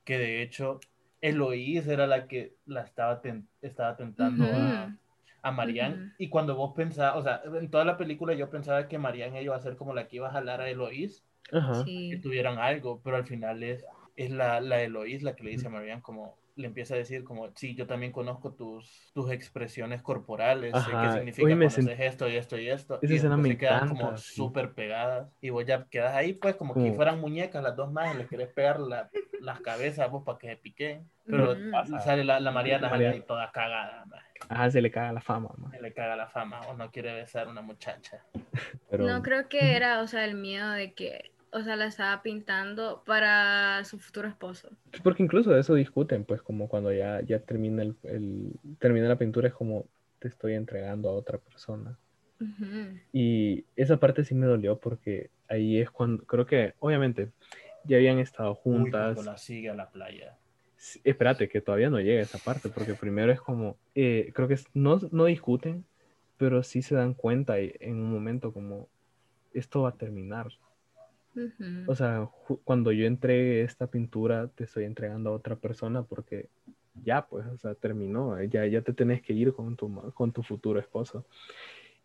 que 0.09 0.17
de 0.17 0.41
hecho 0.41 0.81
Eloís 1.21 1.87
era 1.87 2.07
la 2.07 2.27
que 2.29 2.55
la 2.65 2.81
estaba, 2.81 3.21
ten- 3.21 3.47
estaba 3.61 3.95
tentando 3.95 4.51
a, 5.43 5.51
Marianne, 5.51 6.13
y 6.17 6.31
cuando 6.31 6.57
vos 6.57 6.73
pensabas, 6.75 7.17
o 7.19 7.23
sea, 7.23 7.43
en 7.61 7.71
toda 7.71 7.85
la 7.85 7.99
película 7.99 8.33
yo 8.33 8.49
pensaba 8.49 8.89
que 8.89 8.97
Marianne 8.97 9.43
iba 9.43 9.55
a 9.55 9.61
ser 9.61 9.77
como 9.77 9.93
la 9.93 10.09
que 10.09 10.17
iba 10.17 10.29
a 10.29 10.33
jalar 10.33 10.63
a 10.63 10.71
Eloís, 10.71 11.27
Ajá. 11.53 11.85
que 11.85 11.91
Sí. 11.91 12.21
tuvieran 12.23 12.57
algo, 12.59 13.03
pero 13.05 13.17
al 13.17 13.27
final 13.27 13.63
es, 13.63 13.85
es 14.17 14.31
la, 14.31 14.63
la 14.63 14.81
Eloís 14.81 15.23
la 15.23 15.37
que 15.37 15.45
le 15.45 15.51
dice 15.51 15.67
a 15.67 15.71
Marianne 15.71 16.01
como, 16.01 16.39
le 16.59 16.67
empieza 16.67 16.95
a 16.95 16.99
decir 16.99 17.23
como, 17.25 17.49
sí, 17.55 17.75
yo 17.77 17.87
también 17.87 18.11
conozco 18.13 18.53
tus, 18.53 19.11
tus 19.15 19.31
expresiones 19.31 20.03
corporales, 20.03 20.73
sé 20.85 20.91
Ajá, 20.91 21.03
qué 21.03 21.13
significa 21.13 21.55
me 21.55 21.67
cuando 21.67 21.69
sent- 21.69 21.93
haces 21.95 22.01
esto 22.13 22.29
y 22.29 22.37
esto 22.37 22.59
y 22.59 22.69
esto, 22.69 22.99
Esa 23.01 23.13
y 23.13 23.17
escena 23.17 23.37
me 23.37 23.49
se 23.51 23.57
quedan 23.59 23.85
encanta, 23.85 24.03
como 24.03 24.17
sí. 24.19 24.35
súper 24.35 24.73
pegadas, 24.75 25.29
y 25.41 25.51
vos 25.51 25.65
ya 25.65 25.87
quedas 25.89 26.15
ahí 26.15 26.33
pues 26.33 26.57
como, 26.57 26.75
que 26.75 26.93
fueran 26.95 27.21
muñecas 27.21 27.63
las 27.63 27.77
dos 27.77 27.91
más, 27.93 28.13
y 28.15 28.19
les 28.19 28.29
querés 28.29 28.49
pegar 28.53 28.81
la- 28.81 29.09
las 29.41 29.61
cabezas 29.61 30.11
vos 30.11 30.25
para 30.25 30.37
que 30.39 30.49
se 30.49 30.57
piquen, 30.57 31.09
pero 31.27 31.53
Ujú. 31.53 31.99
sale 32.01 32.25
la, 32.25 32.41
la 32.41 32.51
Mariana 32.51 32.89
sale 32.89 32.91
Mariana. 33.05 33.15
ahí 33.15 33.23
toda 33.23 33.51
cagada, 33.53 34.05
maje. 34.07 34.27
Ajá, 34.49 34.71
se 34.71 34.81
le 34.83 34.91
caga 34.91 35.13
la 35.13 35.21
fama, 35.21 35.51
ma. 35.59 35.71
Se 35.71 35.81
le 35.81 35.93
caga 35.93 36.17
la 36.17 36.27
fama 36.29 36.61
o 36.63 36.75
no 36.75 36.91
quiere 36.91 37.13
besar 37.15 37.47
a 37.47 37.51
una 37.51 37.63
muchacha. 37.63 38.25
Pero 38.91 39.07
No 39.07 39.23
creo 39.23 39.49
que 39.49 39.77
era, 39.77 40.01
o 40.01 40.07
sea, 40.09 40.25
el 40.25 40.35
miedo 40.35 40.71
de 40.73 40.93
que, 40.95 41.33
o 41.53 41.63
sea, 41.63 41.77
la 41.77 41.87
estaba 41.87 42.23
pintando 42.23 43.03
para 43.05 43.85
su 43.85 43.99
futuro 43.99 44.29
esposo. 44.29 44.69
porque 45.03 45.23
incluso 45.23 45.51
de 45.51 45.61
eso 45.61 45.75
discuten, 45.75 46.25
pues 46.25 46.43
como 46.43 46.69
cuando 46.69 46.93
ya, 46.93 47.21
ya 47.23 47.41
termina 47.41 47.83
el, 47.83 47.97
el- 48.05 48.53
termina 48.79 49.09
la 49.09 49.19
pintura 49.19 49.49
es 49.49 49.55
como 49.55 49.87
te 50.19 50.29
estoy 50.29 50.55
entregando 50.55 51.09
a 51.09 51.13
otra 51.13 51.39
persona. 51.39 51.99
Ujú. 52.41 52.99
Y 53.13 53.65
esa 53.77 53.99
parte 53.99 54.25
sí 54.25 54.35
me 54.35 54.47
dolió 54.47 54.79
porque 54.79 55.31
ahí 55.49 55.79
es 55.81 55.91
cuando, 55.91 56.25
creo 56.25 56.47
que 56.47 56.75
obviamente 56.81 57.31
ya 57.85 57.97
habían 57.97 58.19
estado 58.19 58.55
Uy, 58.65 58.91
juntas. 58.91 59.15
cuando 59.15 59.33
la 59.33 59.39
sigue 59.39 59.71
a 59.71 59.75
la 59.75 59.91
playa. 59.91 60.37
Sí, 60.77 61.01
Espérate, 61.05 61.49
que 61.49 61.61
todavía 61.61 61.91
no 61.91 62.01
llega 62.01 62.23
esa 62.23 62.39
parte, 62.39 62.69
porque 62.69 62.95
primero 62.95 63.33
es 63.33 63.41
como, 63.41 63.77
eh, 63.95 64.31
creo 64.35 64.47
que 64.47 64.57
no, 64.75 65.01
no 65.11 65.25
discuten, 65.25 65.85
pero 66.37 66.63
sí 66.63 66.83
se 66.83 66.95
dan 66.95 67.15
cuenta 67.15 67.61
y- 67.61 67.73
en 67.81 67.95
un 67.97 68.13
momento 68.13 68.53
como, 68.53 68.89
esto 69.53 69.83
va 69.83 69.91
a 69.91 69.97
terminar. 69.97 70.49
Ujú. 71.47 71.91
O 71.91 71.95
sea, 71.95 72.29
cuando 72.65 72.93
yo 72.93 73.07
entregue 73.07 73.63
esta 73.63 73.87
pintura, 73.87 74.49
te 74.49 74.65
estoy 74.65 74.85
entregando 74.85 75.31
a 75.31 75.35
otra 75.35 75.57
persona 75.57 76.03
porque 76.03 76.49
ya, 77.05 77.27
pues, 77.27 77.47
o 77.47 77.57
sea, 77.59 77.75
terminó, 77.75 78.39
eh, 78.39 78.49
ya, 78.49 78.67
ya 78.67 78.83
te 78.83 78.93
tenés 78.93 79.23
que 79.23 79.33
ir 79.33 79.53
con 79.55 79.77
tu, 79.77 80.13
con 80.15 80.33
tu 80.33 80.43
futuro 80.43 80.79
esposo. 80.81 81.25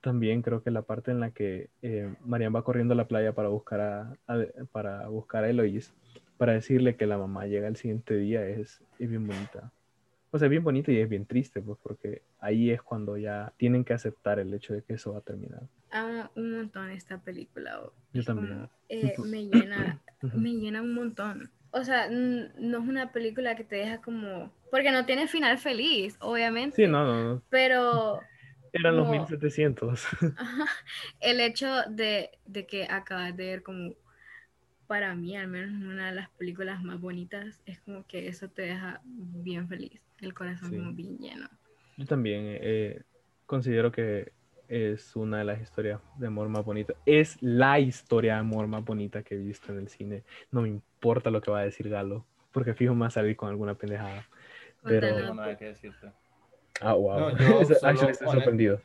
También 0.01 0.41
creo 0.41 0.61
que 0.63 0.71
la 0.71 0.81
parte 0.81 1.11
en 1.11 1.19
la 1.19 1.31
que 1.31 1.69
eh, 1.81 2.13
Marian 2.25 2.53
va 2.55 2.63
corriendo 2.63 2.93
a 2.93 2.97
la 2.97 3.07
playa 3.07 3.33
para 3.33 3.49
buscar 3.49 3.81
a, 3.81 4.17
a- 4.27 4.45
para 4.71 5.07
buscar 5.07 5.43
a 5.45 5.49
Eloís, 5.49 5.93
para 6.37 6.53
decirle 6.53 6.95
que 6.97 7.07
la 7.07 7.17
mamá 7.17 7.45
llega 7.47 7.67
el 7.67 7.77
siguiente 7.77 8.15
día, 8.17 8.45
es, 8.47 8.83
es 8.99 9.09
bien 9.09 9.25
bonita. 9.27 9.71
O 10.35 10.39
sea, 10.39 10.47
bien 10.47 10.63
bonita 10.63 10.91
y 10.91 10.97
es 10.97 11.07
bien 11.07 11.27
triste, 11.27 11.61
pues, 11.61 11.77
porque 11.83 12.23
ahí 12.39 12.71
es 12.71 12.81
cuando 12.81 13.17
ya 13.17 13.53
tienen 13.57 13.85
que 13.85 13.93
aceptar 13.93 14.39
el 14.39 14.51
hecho 14.51 14.73
de 14.73 14.81
que 14.81 14.93
eso 14.93 15.13
va 15.13 15.19
a 15.19 15.21
terminar. 15.21 15.61
Amo 15.91 16.31
un 16.35 16.57
montón 16.57 16.89
esta 16.89 17.19
película. 17.19 17.79
Yo 18.13 18.25
como, 18.25 18.41
también. 18.41 18.69
eh, 18.89 19.13
me 19.23 19.45
llena, 19.45 20.01
me 20.21 20.49
llena 20.53 20.81
un 20.81 20.95
montón. 20.95 21.51
O 21.69 21.83
sea, 21.83 22.09
no 22.09 22.47
es 22.79 22.87
una 22.87 23.11
película 23.11 23.55
que 23.55 23.63
te 23.63 23.75
deja 23.75 24.01
como... 24.01 24.51
Porque 24.71 24.91
no 24.91 25.05
tiene 25.05 25.27
final 25.27 25.59
feliz, 25.59 26.17
obviamente. 26.19 26.77
Sí, 26.77 26.87
no, 26.87 27.05
no, 27.05 27.35
no. 27.35 27.43
Pero 27.51 28.19
Eran 28.73 28.97
los 28.97 29.05
No. 29.05 29.11
1700. 29.11 30.07
ajá, 30.37 30.65
el 31.19 31.41
hecho 31.41 31.67
de, 31.89 32.31
de 32.47 32.65
que 32.65 32.85
acabas 32.89 33.37
de 33.37 33.45
ver 33.45 33.61
como... 33.61 33.93
Para 34.87 35.15
mí, 35.15 35.35
al 35.37 35.47
menos 35.47 35.71
una 35.81 36.07
de 36.07 36.15
las 36.15 36.29
películas 36.31 36.83
más 36.83 36.99
bonitas, 36.99 37.61
es 37.65 37.79
como 37.81 38.05
que 38.05 38.27
eso 38.27 38.49
te 38.49 38.63
deja 38.63 39.01
bien 39.05 39.67
feliz, 39.67 40.01
el 40.21 40.33
corazón 40.33 40.69
Sí. 40.69 40.77
como 40.77 40.93
bien 40.93 41.17
lleno. 41.17 41.47
Yo 41.97 42.05
también 42.05 42.41
eh, 42.45 43.01
considero 43.45 43.91
que 43.91 44.31
es 44.67 45.15
una 45.15 45.39
de 45.39 45.43
las 45.45 45.61
historias 45.61 45.99
de 46.17 46.27
amor 46.27 46.49
más 46.49 46.65
bonitas. 46.65 46.95
Es 47.05 47.37
la 47.41 47.79
historia 47.79 48.33
de 48.33 48.39
amor 48.39 48.67
más 48.67 48.83
bonita 48.83 49.23
que 49.23 49.35
he 49.35 49.37
visto 49.37 49.71
en 49.71 49.79
el 49.79 49.87
cine. 49.87 50.23
No 50.51 50.61
me 50.61 50.69
importa 50.69 51.29
lo 51.29 51.41
que 51.41 51.51
va 51.51 51.59
a 51.59 51.63
decir 51.63 51.89
Galo, 51.89 52.25
porque 52.51 52.73
fijo 52.73 52.93
más 52.95 53.13
salir 53.13 53.35
con 53.35 53.49
alguna 53.49 53.75
pendejada. 53.75 54.25
Pero- 54.83 55.09
No 55.09 55.15
tengo 55.15 55.33
nada 55.35 55.57
que 55.57 55.65
decirte. 55.65 56.11
Ah, 56.81 56.93
wow. 56.95 57.19
No, 57.19 57.29
yo 57.37 57.37
solo- 57.65 57.79
Actually, 57.83 58.11
estoy 58.11 58.27
honest- 58.27 58.31
sorprendido. 58.33 58.81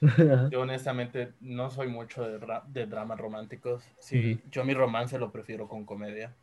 Yo 0.50 0.60
honestamente 0.60 1.32
no 1.40 1.70
soy 1.70 1.88
mucho 1.88 2.22
de, 2.28 2.38
de 2.68 2.86
dramas 2.86 3.18
románticos. 3.18 3.84
Sí, 3.98 4.34
Ujú. 4.34 4.50
yo 4.50 4.64
mi 4.64 4.74
romance 4.74 5.18
lo 5.18 5.32
prefiero 5.32 5.68
con 5.68 5.84
comedia. 5.84 6.34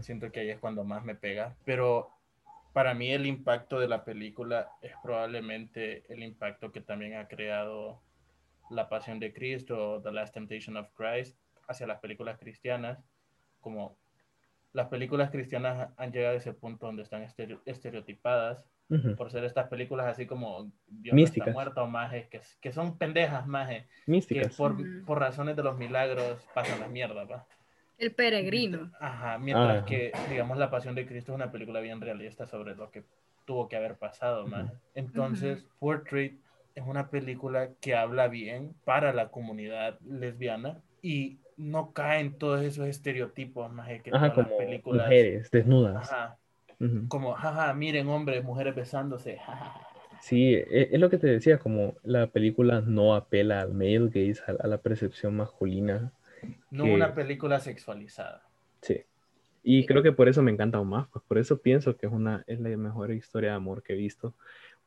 Siento 0.00 0.30
que 0.32 0.40
ahí 0.40 0.50
es 0.50 0.58
cuando 0.58 0.84
más 0.84 1.04
me 1.04 1.14
pega. 1.14 1.54
Pero 1.64 2.10
para 2.72 2.94
mí 2.94 3.10
el 3.12 3.26
impacto 3.26 3.78
de 3.78 3.88
la 3.88 4.04
película 4.04 4.70
es 4.82 4.92
probablemente 5.02 6.04
el 6.12 6.22
impacto 6.22 6.72
que 6.72 6.80
también 6.80 7.14
ha 7.16 7.28
creado 7.28 8.00
La 8.70 8.88
Pasión 8.88 9.20
de 9.20 9.32
Cristo 9.32 9.92
o 9.94 10.02
The 10.02 10.10
Last 10.12 10.34
Temptation 10.34 10.76
of 10.76 10.88
Christ 10.96 11.36
hacia 11.68 11.86
las 11.86 12.00
películas 12.00 12.38
cristianas. 12.38 12.98
Como 13.60 13.96
las 14.72 14.88
películas 14.88 15.30
cristianas 15.30 15.90
han 15.96 16.12
llegado 16.12 16.34
a 16.34 16.38
ese 16.38 16.52
punto 16.52 16.86
donde 16.86 17.02
están 17.02 17.22
estere- 17.22 17.60
estereotipadas 17.66 18.64
Ujú. 18.90 19.16
por 19.16 19.30
ser 19.30 19.44
estas 19.44 19.68
películas 19.68 20.06
así 20.06 20.26
como 20.26 20.70
Dios 20.86 21.14
Místicas. 21.14 21.48
está 21.48 21.52
muerto 21.52 21.82
o 21.82 21.86
majes, 21.86 22.28
que, 22.28 22.40
que 22.60 22.72
son 22.72 22.98
pendejas 22.98 23.46
majes, 23.46 23.84
que 23.84 24.10
Místicas. 24.10 24.56
por, 24.56 24.72
Ujú. 24.72 25.04
por 25.06 25.18
razones 25.18 25.56
de 25.56 25.62
los 25.62 25.78
milagros 25.78 26.46
pasan 26.54 26.80
la 26.80 26.88
mierda, 26.88 27.26
pa. 27.26 27.46
el 27.98 28.12
peregrino. 28.12 28.92
Ajá, 29.00 29.38
mientras 29.38 29.78
Ajá. 29.78 29.86
que, 29.86 30.12
digamos, 30.28 30.58
La 30.58 30.70
Pasión 30.70 30.94
de 30.94 31.06
Cristo 31.06 31.32
es 31.32 31.36
una 31.36 31.50
película 31.50 31.80
bien 31.80 32.00
realista 32.00 32.46
sobre 32.46 32.74
lo 32.74 32.90
que 32.90 33.04
tuvo 33.46 33.68
que 33.68 33.76
haber 33.76 33.96
pasado, 33.96 34.46
maje. 34.46 34.72
Entonces, 34.94 35.66
Portrait 35.78 36.38
es 36.74 36.84
una 36.86 37.08
película 37.10 37.70
que 37.80 37.94
habla 37.94 38.28
bien 38.28 38.74
para 38.84 39.12
la 39.12 39.28
comunidad 39.28 39.98
lesbiana 40.00 40.82
y 41.02 41.38
no 41.56 41.92
cae 41.92 42.20
en 42.20 42.36
todos 42.38 42.62
esos 42.62 42.86
estereotipos, 42.88 43.72
maje, 43.72 44.02
que 44.02 44.10
Ajá, 44.10 44.32
todas 44.32 44.38
las 44.38 44.46
como 44.46 44.58
películas... 44.58 45.06
mujeres 45.06 45.50
desnudas. 45.50 46.10
Ajá, 46.10 46.38
Como, 47.08 47.34
jaja, 47.34 47.72
miren 47.74 48.08
hombres, 48.08 48.42
mujeres 48.44 48.74
besándose, 48.74 49.38
jaja. 49.38 49.74
Sí, 50.20 50.54
e- 50.54 50.88
es, 50.92 51.00
lo 51.00 51.10
que 51.10 51.18
te 51.18 51.26
decía, 51.26 51.58
como 51.58 51.94
la 52.02 52.28
película 52.28 52.80
no 52.80 53.14
apela 53.14 53.60
al 53.60 53.74
male 53.74 54.08
gaze, 54.08 54.40
a, 54.46 54.64
a 54.64 54.66
la 54.66 54.78
percepción 54.78 55.36
masculina. 55.36 56.12
No 56.70 56.84
que- 56.84 56.94
una 56.94 57.14
película 57.14 57.60
sexualizada. 57.60 58.42
Sí. 58.80 59.02
Y 59.62 59.86
creo 59.86 60.02
que 60.02 60.12
por 60.12 60.28
eso 60.28 60.42
me 60.42 60.50
encanta 60.50 60.78
aún 60.78 60.88
más, 60.88 61.08
pues 61.08 61.24
por 61.26 61.38
eso 61.38 61.58
pienso 61.58 61.96
que 61.96 62.06
es 62.06 62.12
una 62.12 62.44
es 62.46 62.60
la 62.60 62.68
mejor 62.76 63.12
historia 63.12 63.50
de 63.50 63.56
amor 63.56 63.82
que 63.82 63.94
he 63.94 63.96
visto, 63.96 64.34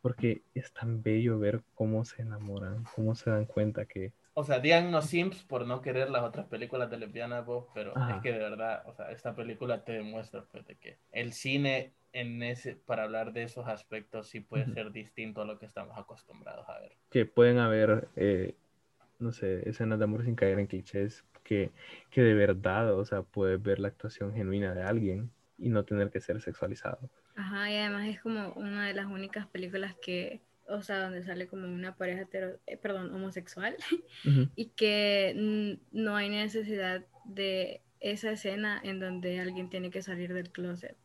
porque 0.01 0.41
es 0.53 0.71
tan 0.71 1.01
bello 1.01 1.39
ver 1.39 1.61
cómo 1.73 2.05
se 2.05 2.21
enamoran, 2.21 2.83
cómo 2.95 3.15
se 3.15 3.29
dan 3.31 3.45
cuenta 3.45 3.85
que 3.85 4.13
O 4.39 4.43
sea, 4.43 4.59
díganos 4.59 5.07
Sims 5.07 5.43
por 5.43 5.65
no 5.65 5.81
querer 5.81 6.11
las 6.11 6.21
otras 6.21 6.45
películas 6.45 6.91
de 6.91 6.97
lesbianas, 6.97 7.43
vos, 7.43 7.65
pero 7.73 7.95
Ajá. 7.95 8.17
es 8.17 8.21
que 8.21 8.31
de 8.31 8.37
verdad, 8.37 8.83
o 8.85 8.93
sea, 8.93 9.09
esta 9.11 9.35
película 9.35 9.83
te 9.83 9.93
demuestra 9.93 10.45
pues, 10.51 10.63
de 10.67 10.75
que 10.77 10.99
el 11.11 11.33
cine 11.33 11.95
en 12.13 12.43
ese, 12.43 12.75
para 12.75 13.03
hablar 13.05 13.33
de 13.33 13.41
esos 13.41 13.67
aspectos 13.67 14.27
sí 14.27 14.41
puede 14.41 14.65
Ujú. 14.65 14.73
ser 14.75 14.91
distinto 14.91 15.41
a 15.41 15.45
lo 15.45 15.57
que 15.57 15.65
estamos 15.65 15.97
acostumbrados 15.97 16.69
a 16.69 16.79
ver. 16.79 16.91
que 17.09 17.25
pueden 17.25 17.57
haber, 17.57 18.09
eh, 18.15 18.53
no 19.19 19.31
sé, 19.31 19.67
escenas 19.67 19.97
de 19.99 20.05
amor 20.05 20.23
sin 20.23 20.35
caer 20.35 20.59
en 20.59 20.67
clichés, 20.67 21.25
que, 21.43 21.71
que 22.11 22.21
de 22.21 22.35
verdad, 22.35 22.93
o 22.93 23.05
sea, 23.05 23.23
puedes 23.23 23.61
ver 23.61 23.79
la 23.79 23.87
actuación 23.87 24.33
genuina 24.35 24.75
de 24.75 24.83
alguien 24.83 25.31
y 25.57 25.69
no 25.69 25.83
tener 25.83 26.11
que 26.11 26.21
ser 26.21 26.41
sexualizado. 26.41 27.09
Ajá, 27.35 27.71
y 27.71 27.75
además 27.77 28.07
es 28.07 28.19
como 28.21 28.51
una 28.53 28.87
de 28.87 28.93
las 28.93 29.05
únicas 29.05 29.47
películas 29.47 29.95
que, 30.01 30.41
o 30.69 30.81
sea, 30.81 30.99
donde 31.03 31.23
sale 31.23 31.47
como 31.47 31.65
una 31.65 31.95
pareja 31.95 32.21
hetero, 32.23 32.57
eh, 32.67 32.77
perdón, 32.77 33.13
homosexual 33.13 33.75
y 34.55 34.65
que 34.69 35.77
no 35.91 36.15
hay 36.15 36.29
necesidad 36.29 37.03
de 37.25 37.81
esa 37.99 38.31
escena 38.31 38.79
en 38.83 38.99
donde 38.99 39.39
alguien 39.39 39.69
tiene 39.69 39.89
que 39.89 40.01
salir 40.01 40.33
del 40.33 40.51
closet. 40.51 40.95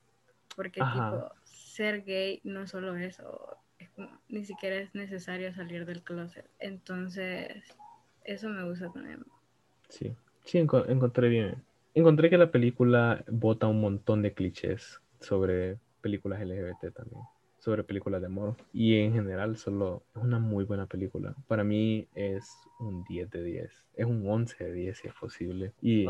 Porque 0.57 0.83
Ajá. 0.83 1.11
tipo, 1.11 1.35
ser 1.45 2.03
gay 2.05 2.41
no 2.45 2.63
es 2.63 2.71
solo 2.71 2.95
eso, 2.97 3.57
es 3.79 3.89
como- 3.91 4.21
ni 4.29 4.45
siquiera 4.45 4.77
es 4.77 4.95
necesario 4.95 5.53
salir 5.55 5.87
del 5.87 6.03
closet. 6.03 6.47
Entonces, 6.59 7.49
eso 8.25 8.49
me 8.49 8.63
gusta 8.65 8.91
también. 8.93 9.25
Sí, 9.89 10.15
sí, 10.45 10.59
enco- 10.59 10.85
encontré 10.89 11.29
bien. 11.29 11.63
Encontré 11.95 12.31
que 12.31 12.39
la 12.39 12.51
película 12.51 13.25
bota 13.29 13.67
un 13.69 13.81
montón 13.81 14.23
de 14.23 14.33
clichés 14.33 15.01
sobre 15.21 15.79
películas 16.01 16.41
LGBT 16.41 16.91
también, 16.91 17.23
sobre 17.63 17.85
películas 17.85 18.21
de 18.21 18.27
amor. 18.27 18.57
Y 18.73 18.99
en 18.99 19.13
general 19.13 19.57
solo 19.57 20.03
es 20.17 20.23
una 20.23 20.41
muy 20.41 20.65
buena 20.65 20.87
película. 20.87 21.33
Para 21.47 21.63
mí 21.63 22.09
es 22.17 22.51
un 22.81 23.05
10 23.05 23.31
de 23.31 23.45
10. 23.45 23.87
Es 23.95 24.05
un 24.05 24.29
11 24.29 24.65
de 24.65 24.73
10 24.73 24.99
si 24.99 25.07
es 25.07 25.15
posible. 25.15 25.73
Y 25.81 26.07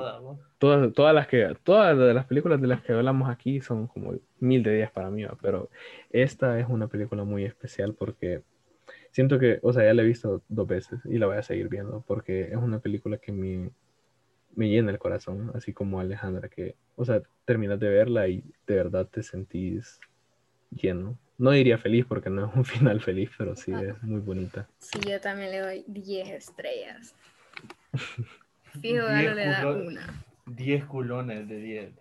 todas, 0.56 0.92
todas 0.94 1.14
las 1.14 1.26
que, 1.28 1.54
todas 1.62 1.98
de 1.98 2.14
las 2.14 2.24
películas 2.24 2.58
de 2.58 2.68
las 2.68 2.80
que 2.80 2.94
hablamos 2.94 3.28
aquí 3.28 3.60
son 3.60 3.86
como 3.86 4.14
mil 4.40 4.62
de 4.62 4.76
10 4.76 4.90
para 4.92 5.10
mí, 5.10 5.24
¿va? 5.24 5.36
pero 5.42 5.68
esta 6.10 6.58
es 6.58 6.66
una 6.70 6.86
película 6.86 7.22
muy 7.22 7.44
especial 7.44 7.92
porque 7.92 8.42
siento 9.10 9.38
que, 9.38 9.58
o 9.62 9.74
sea, 9.74 9.84
ya 9.84 9.92
la 9.92 10.02
he 10.02 10.06
visto 10.06 10.42
dos 10.48 10.66
veces 10.66 11.00
y 11.04 11.18
la 11.18 11.26
voy 11.26 11.36
a 11.36 11.42
seguir 11.42 11.68
viendo 11.68 12.02
porque 12.06 12.44
es 12.44 12.56
una 12.56 12.78
película 12.78 13.18
que 13.18 13.30
me, 13.30 13.70
me 14.54 14.70
llena 14.70 14.90
el 14.90 14.98
corazón, 14.98 15.50
así 15.54 15.74
como 15.74 16.00
Alejandra, 16.00 16.48
que, 16.48 16.76
o 16.96 17.04
sea, 17.04 17.20
terminas 17.44 17.78
de 17.78 17.90
verla 17.90 18.26
y 18.28 18.42
de 18.66 18.74
verdad 18.74 19.06
te 19.06 19.22
sentís 19.22 20.00
lleno. 20.70 21.18
No 21.42 21.50
diría 21.50 21.76
feliz 21.76 22.07
porque 22.09 22.31
no 22.31 22.46
es 22.46 22.55
un 22.55 22.64
final 22.64 23.00
feliz, 23.00 23.28
pero 23.37 23.57
sí 23.57 23.72
es 23.72 24.00
muy 24.05 24.20
bonita. 24.20 24.68
Sí, 24.78 25.00
yo 25.00 25.20
también 25.20 25.50
le 25.50 25.59
doy 25.59 25.85
10 25.88 26.28
estrellas. 26.28 27.16
Fijo, 28.81 28.81
Diez 28.81 29.09
Galo 29.09 29.35
le 29.35 29.46
da 29.46 29.66
una. 29.66 30.24
10 30.46 30.85
culones 30.85 31.48
de 31.48 31.57
10. 31.57 31.92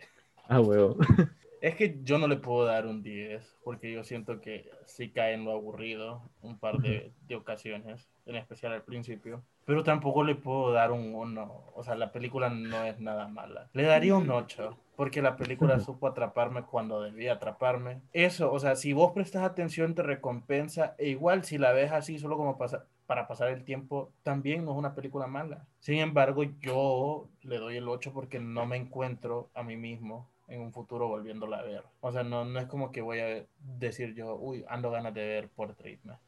Ah, 0.47 0.61
huevo. 0.61 0.95
Es 1.61 1.75
que 1.75 1.99
yo 2.01 2.17
no 2.17 2.27
le 2.27 2.37
puedo 2.37 2.65
dar 2.65 2.87
un 2.87 3.03
10 3.03 3.59
porque 3.63 3.91
yo 3.91 4.03
siento 4.03 4.41
que 4.41 4.71
sí 4.87 5.11
cae 5.11 5.35
en 5.35 5.45
lo 5.45 5.51
aburrido 5.51 6.23
un 6.41 6.57
par 6.57 6.79
de, 6.79 7.11
de 7.27 7.35
ocasiones, 7.35 8.09
en 8.25 8.35
especial 8.35 8.73
al 8.73 8.81
principio. 8.81 9.43
Pero 9.65 9.83
tampoco 9.83 10.23
le 10.23 10.33
puedo 10.33 10.71
dar 10.71 10.91
un 10.91 11.13
1. 11.13 11.71
O 11.75 11.83
sea, 11.83 11.93
la 11.93 12.11
película 12.11 12.49
no 12.49 12.83
es 12.83 12.99
nada 12.99 13.27
mala. 13.27 13.69
Le 13.73 13.83
daría 13.83 14.15
un 14.15 14.31
8 14.31 14.75
porque 15.01 15.23
la 15.23 15.35
película 15.35 15.79
supo 15.79 16.05
atraparme 16.05 16.61
cuando 16.61 17.01
debía 17.01 17.33
atraparme. 17.33 18.01
Eso, 18.13 18.53
o 18.53 18.59
sea, 18.59 18.75
si 18.75 18.93
vos 18.93 19.13
prestas 19.13 19.41
atención 19.41 19.95
te 19.95 20.03
recompensa. 20.03 20.93
E 20.99 21.09
igual 21.09 21.43
si 21.43 21.57
la 21.57 21.71
ves 21.71 21.91
así 21.91 22.19
solo 22.19 22.37
como 22.37 22.59
pasa, 22.59 22.85
para 23.07 23.27
pasar 23.27 23.47
el 23.47 23.63
tiempo, 23.63 24.11
también 24.21 24.63
no 24.63 24.73
es 24.73 24.77
una 24.77 24.93
película 24.93 25.25
mala. 25.25 25.65
Sin 25.79 25.97
embargo, 25.97 26.43
yo 26.43 27.29
le 27.41 27.57
doy 27.57 27.77
el 27.77 27.89
8 27.89 28.13
porque 28.13 28.39
no 28.39 28.67
me 28.67 28.77
encuentro 28.77 29.49
a 29.55 29.63
mí 29.63 29.75
mismo 29.75 30.29
en 30.47 30.61
un 30.61 30.71
futuro 30.71 31.07
volviéndola 31.07 31.57
a 31.57 31.63
ver. 31.63 31.83
O 32.01 32.11
sea, 32.11 32.21
no, 32.21 32.45
no 32.45 32.59
es 32.59 32.67
como 32.67 32.91
que 32.91 33.01
voy 33.01 33.21
a 33.21 33.47
decir 33.57 34.13
yo, 34.13 34.35
uy, 34.35 34.63
ando 34.69 34.91
ganas 34.91 35.15
de 35.15 35.25
ver 35.25 35.49
Portrait. 35.49 35.99
¿no? 36.03 36.19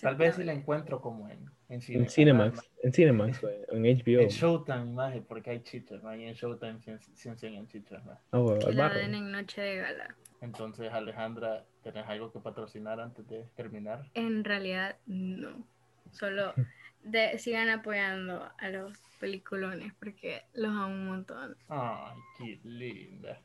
Tal 0.00 0.16
vez 0.16 0.36
si 0.36 0.44
la 0.44 0.52
encuentro 0.52 1.00
como 1.00 1.28
en, 1.28 1.50
en, 1.68 1.80
cine, 1.80 2.04
En 2.04 2.08
Cinemax, 2.08 2.70
en 2.82 2.92
Cinemax, 2.92 3.42
en 3.70 3.82
HBO. 3.82 4.20
En 4.20 4.28
Showtime, 4.28 4.84
maje, 4.86 5.22
porque 5.22 5.50
hay 5.50 5.62
chichas, 5.62 6.02
¿no? 6.02 6.14
Y 6.14 6.24
en 6.24 6.34
Showtime 6.34 6.80
sí 7.14 7.28
enseñan 7.28 7.66
chichas, 7.68 8.04
¿no? 8.04 8.18
Ah, 8.32 8.70
la 8.72 8.88
den 8.90 9.14
en 9.14 9.30
noche 9.30 9.60
de 9.60 9.76
gala. 9.76 10.14
Entonces, 10.40 10.92
Alejandra, 10.92 11.64
¿tenés 11.82 12.06
algo 12.06 12.32
que 12.32 12.40
patrocinar 12.40 13.00
antes 13.00 13.26
de 13.28 13.44
terminar? 13.56 14.04
En 14.14 14.44
realidad, 14.44 14.96
no. 15.06 15.64
Solo 16.12 16.52
de, 17.02 17.38
sigan 17.38 17.68
apoyando 17.68 18.50
a 18.58 18.68
los 18.68 18.98
peliculones 19.18 19.92
porque 19.98 20.42
los 20.54 20.70
amo 20.70 20.94
un 20.94 21.06
montón. 21.06 21.56
Ay, 21.68 22.16
qué 22.38 22.60
linda. 22.64 23.40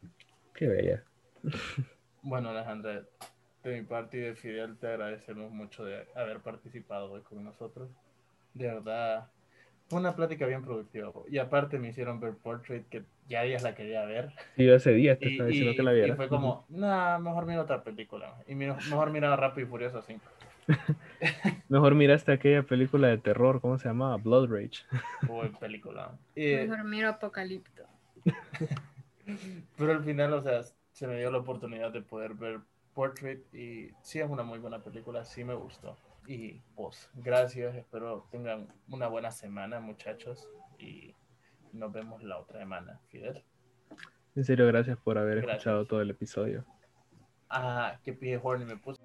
Qué 0.54 0.68
bella. 0.68 1.04
Bueno, 2.24 2.50
Alejandra, 2.50 3.04
de 3.64 3.80
mi 3.80 3.86
parte 3.86 4.18
y 4.18 4.22
de 4.22 4.36
Fidel, 4.36 4.78
te 4.78 4.88
agradecemos 4.88 5.52
mucho 5.52 5.86
de 5.86 6.06
haber 6.16 6.40
participado 6.40 7.12
hoy 7.12 7.22
con 7.22 7.44
nosotros. 7.44 7.90
De 8.54 8.68
verdad, 8.68 9.28
fue 9.88 10.00
una 10.00 10.16
plática 10.16 10.46
bien 10.46 10.64
productiva. 10.64 11.12
Y 11.30 11.38
aparte 11.38 11.78
me 11.80 11.90
hicieron 11.90 12.20
ver 12.20 12.34
Portrait, 12.36 12.88
que 12.90 13.04
ya 13.28 13.44
días 13.44 13.64
la 13.64 13.76
quería 13.76 14.04
ver. 14.06 14.30
Sí, 14.56 14.66
yo 14.66 14.76
hace 14.76 14.92
días 14.94 15.20
te 15.20 15.26
Y, 15.26 15.32
estaba 15.34 15.50
diciendo 15.50 15.74
y- 15.74 15.78
que 15.78 15.84
la 15.84 15.92
y 15.92 15.96
viera. 15.96 16.16
fue 16.16 16.28
como, 16.30 16.66
nah, 16.70 17.18
mejor 17.20 17.46
mira 17.46 17.62
otra 17.62 17.84
película. 17.84 18.36
Y 18.48 18.56
mira- 18.56 18.76
mejor 18.90 19.12
mira 19.12 19.36
Rápido 19.36 19.68
y 19.68 19.70
Furioso 19.70 20.02
5. 20.02 20.26
Mejor 21.70 21.96
miraste 21.96 22.32
aquella 22.32 22.64
película 22.64 23.08
de 23.08 23.18
terror, 23.18 23.62
¿cómo 23.62 23.78
se 23.78 23.88
llamaba? 23.88 24.18
Blood 24.18 24.50
Rage. 24.50 24.84
Buen 25.28 25.54
película. 25.54 26.12
Eh, 26.36 26.66
Mejor 26.68 26.84
miro 26.86 27.10
Apocalipto. 27.10 27.84
pero 29.78 29.92
al 29.94 30.04
final, 30.04 30.34
o 30.34 30.42
sea, 30.42 30.62
se 30.92 31.08
me 31.08 31.18
dio 31.18 31.32
la 31.32 31.40
oportunidad 31.40 31.92
de 31.92 32.02
poder 32.02 32.34
ver 32.34 32.60
Portrait 32.94 33.42
y 33.54 33.92
sí 34.02 34.20
es 34.20 34.30
una 34.30 34.44
muy 34.44 34.60
buena 34.60 34.84
película, 34.84 35.26
sí 35.26 35.44
me 35.44 35.54
gustó. 35.54 35.98
Y 36.28 36.62
pues, 36.76 37.10
gracias, 37.16 37.76
espero 37.76 38.28
tengan 38.32 38.68
una 38.90 39.08
buena 39.08 39.32
semana, 39.32 39.80
muchachos, 39.80 40.48
y 40.78 41.16
nos 41.74 41.92
vemos 41.92 42.24
la 42.24 42.38
otra 42.38 42.60
semana, 42.60 43.00
Fidel. 43.08 43.44
En 44.36 44.46
serio, 44.46 44.68
gracias 44.68 44.98
por 44.98 45.18
haber 45.18 45.38
Gracias. 45.38 45.58
escuchado 45.58 45.86
todo 45.86 46.02
el 46.02 46.10
episodio. 46.10 46.66
Ah, 47.50 48.00
qué 48.04 48.14
pie 48.14 48.40
horny 48.42 48.66
me 48.66 48.78
puse. 48.78 49.02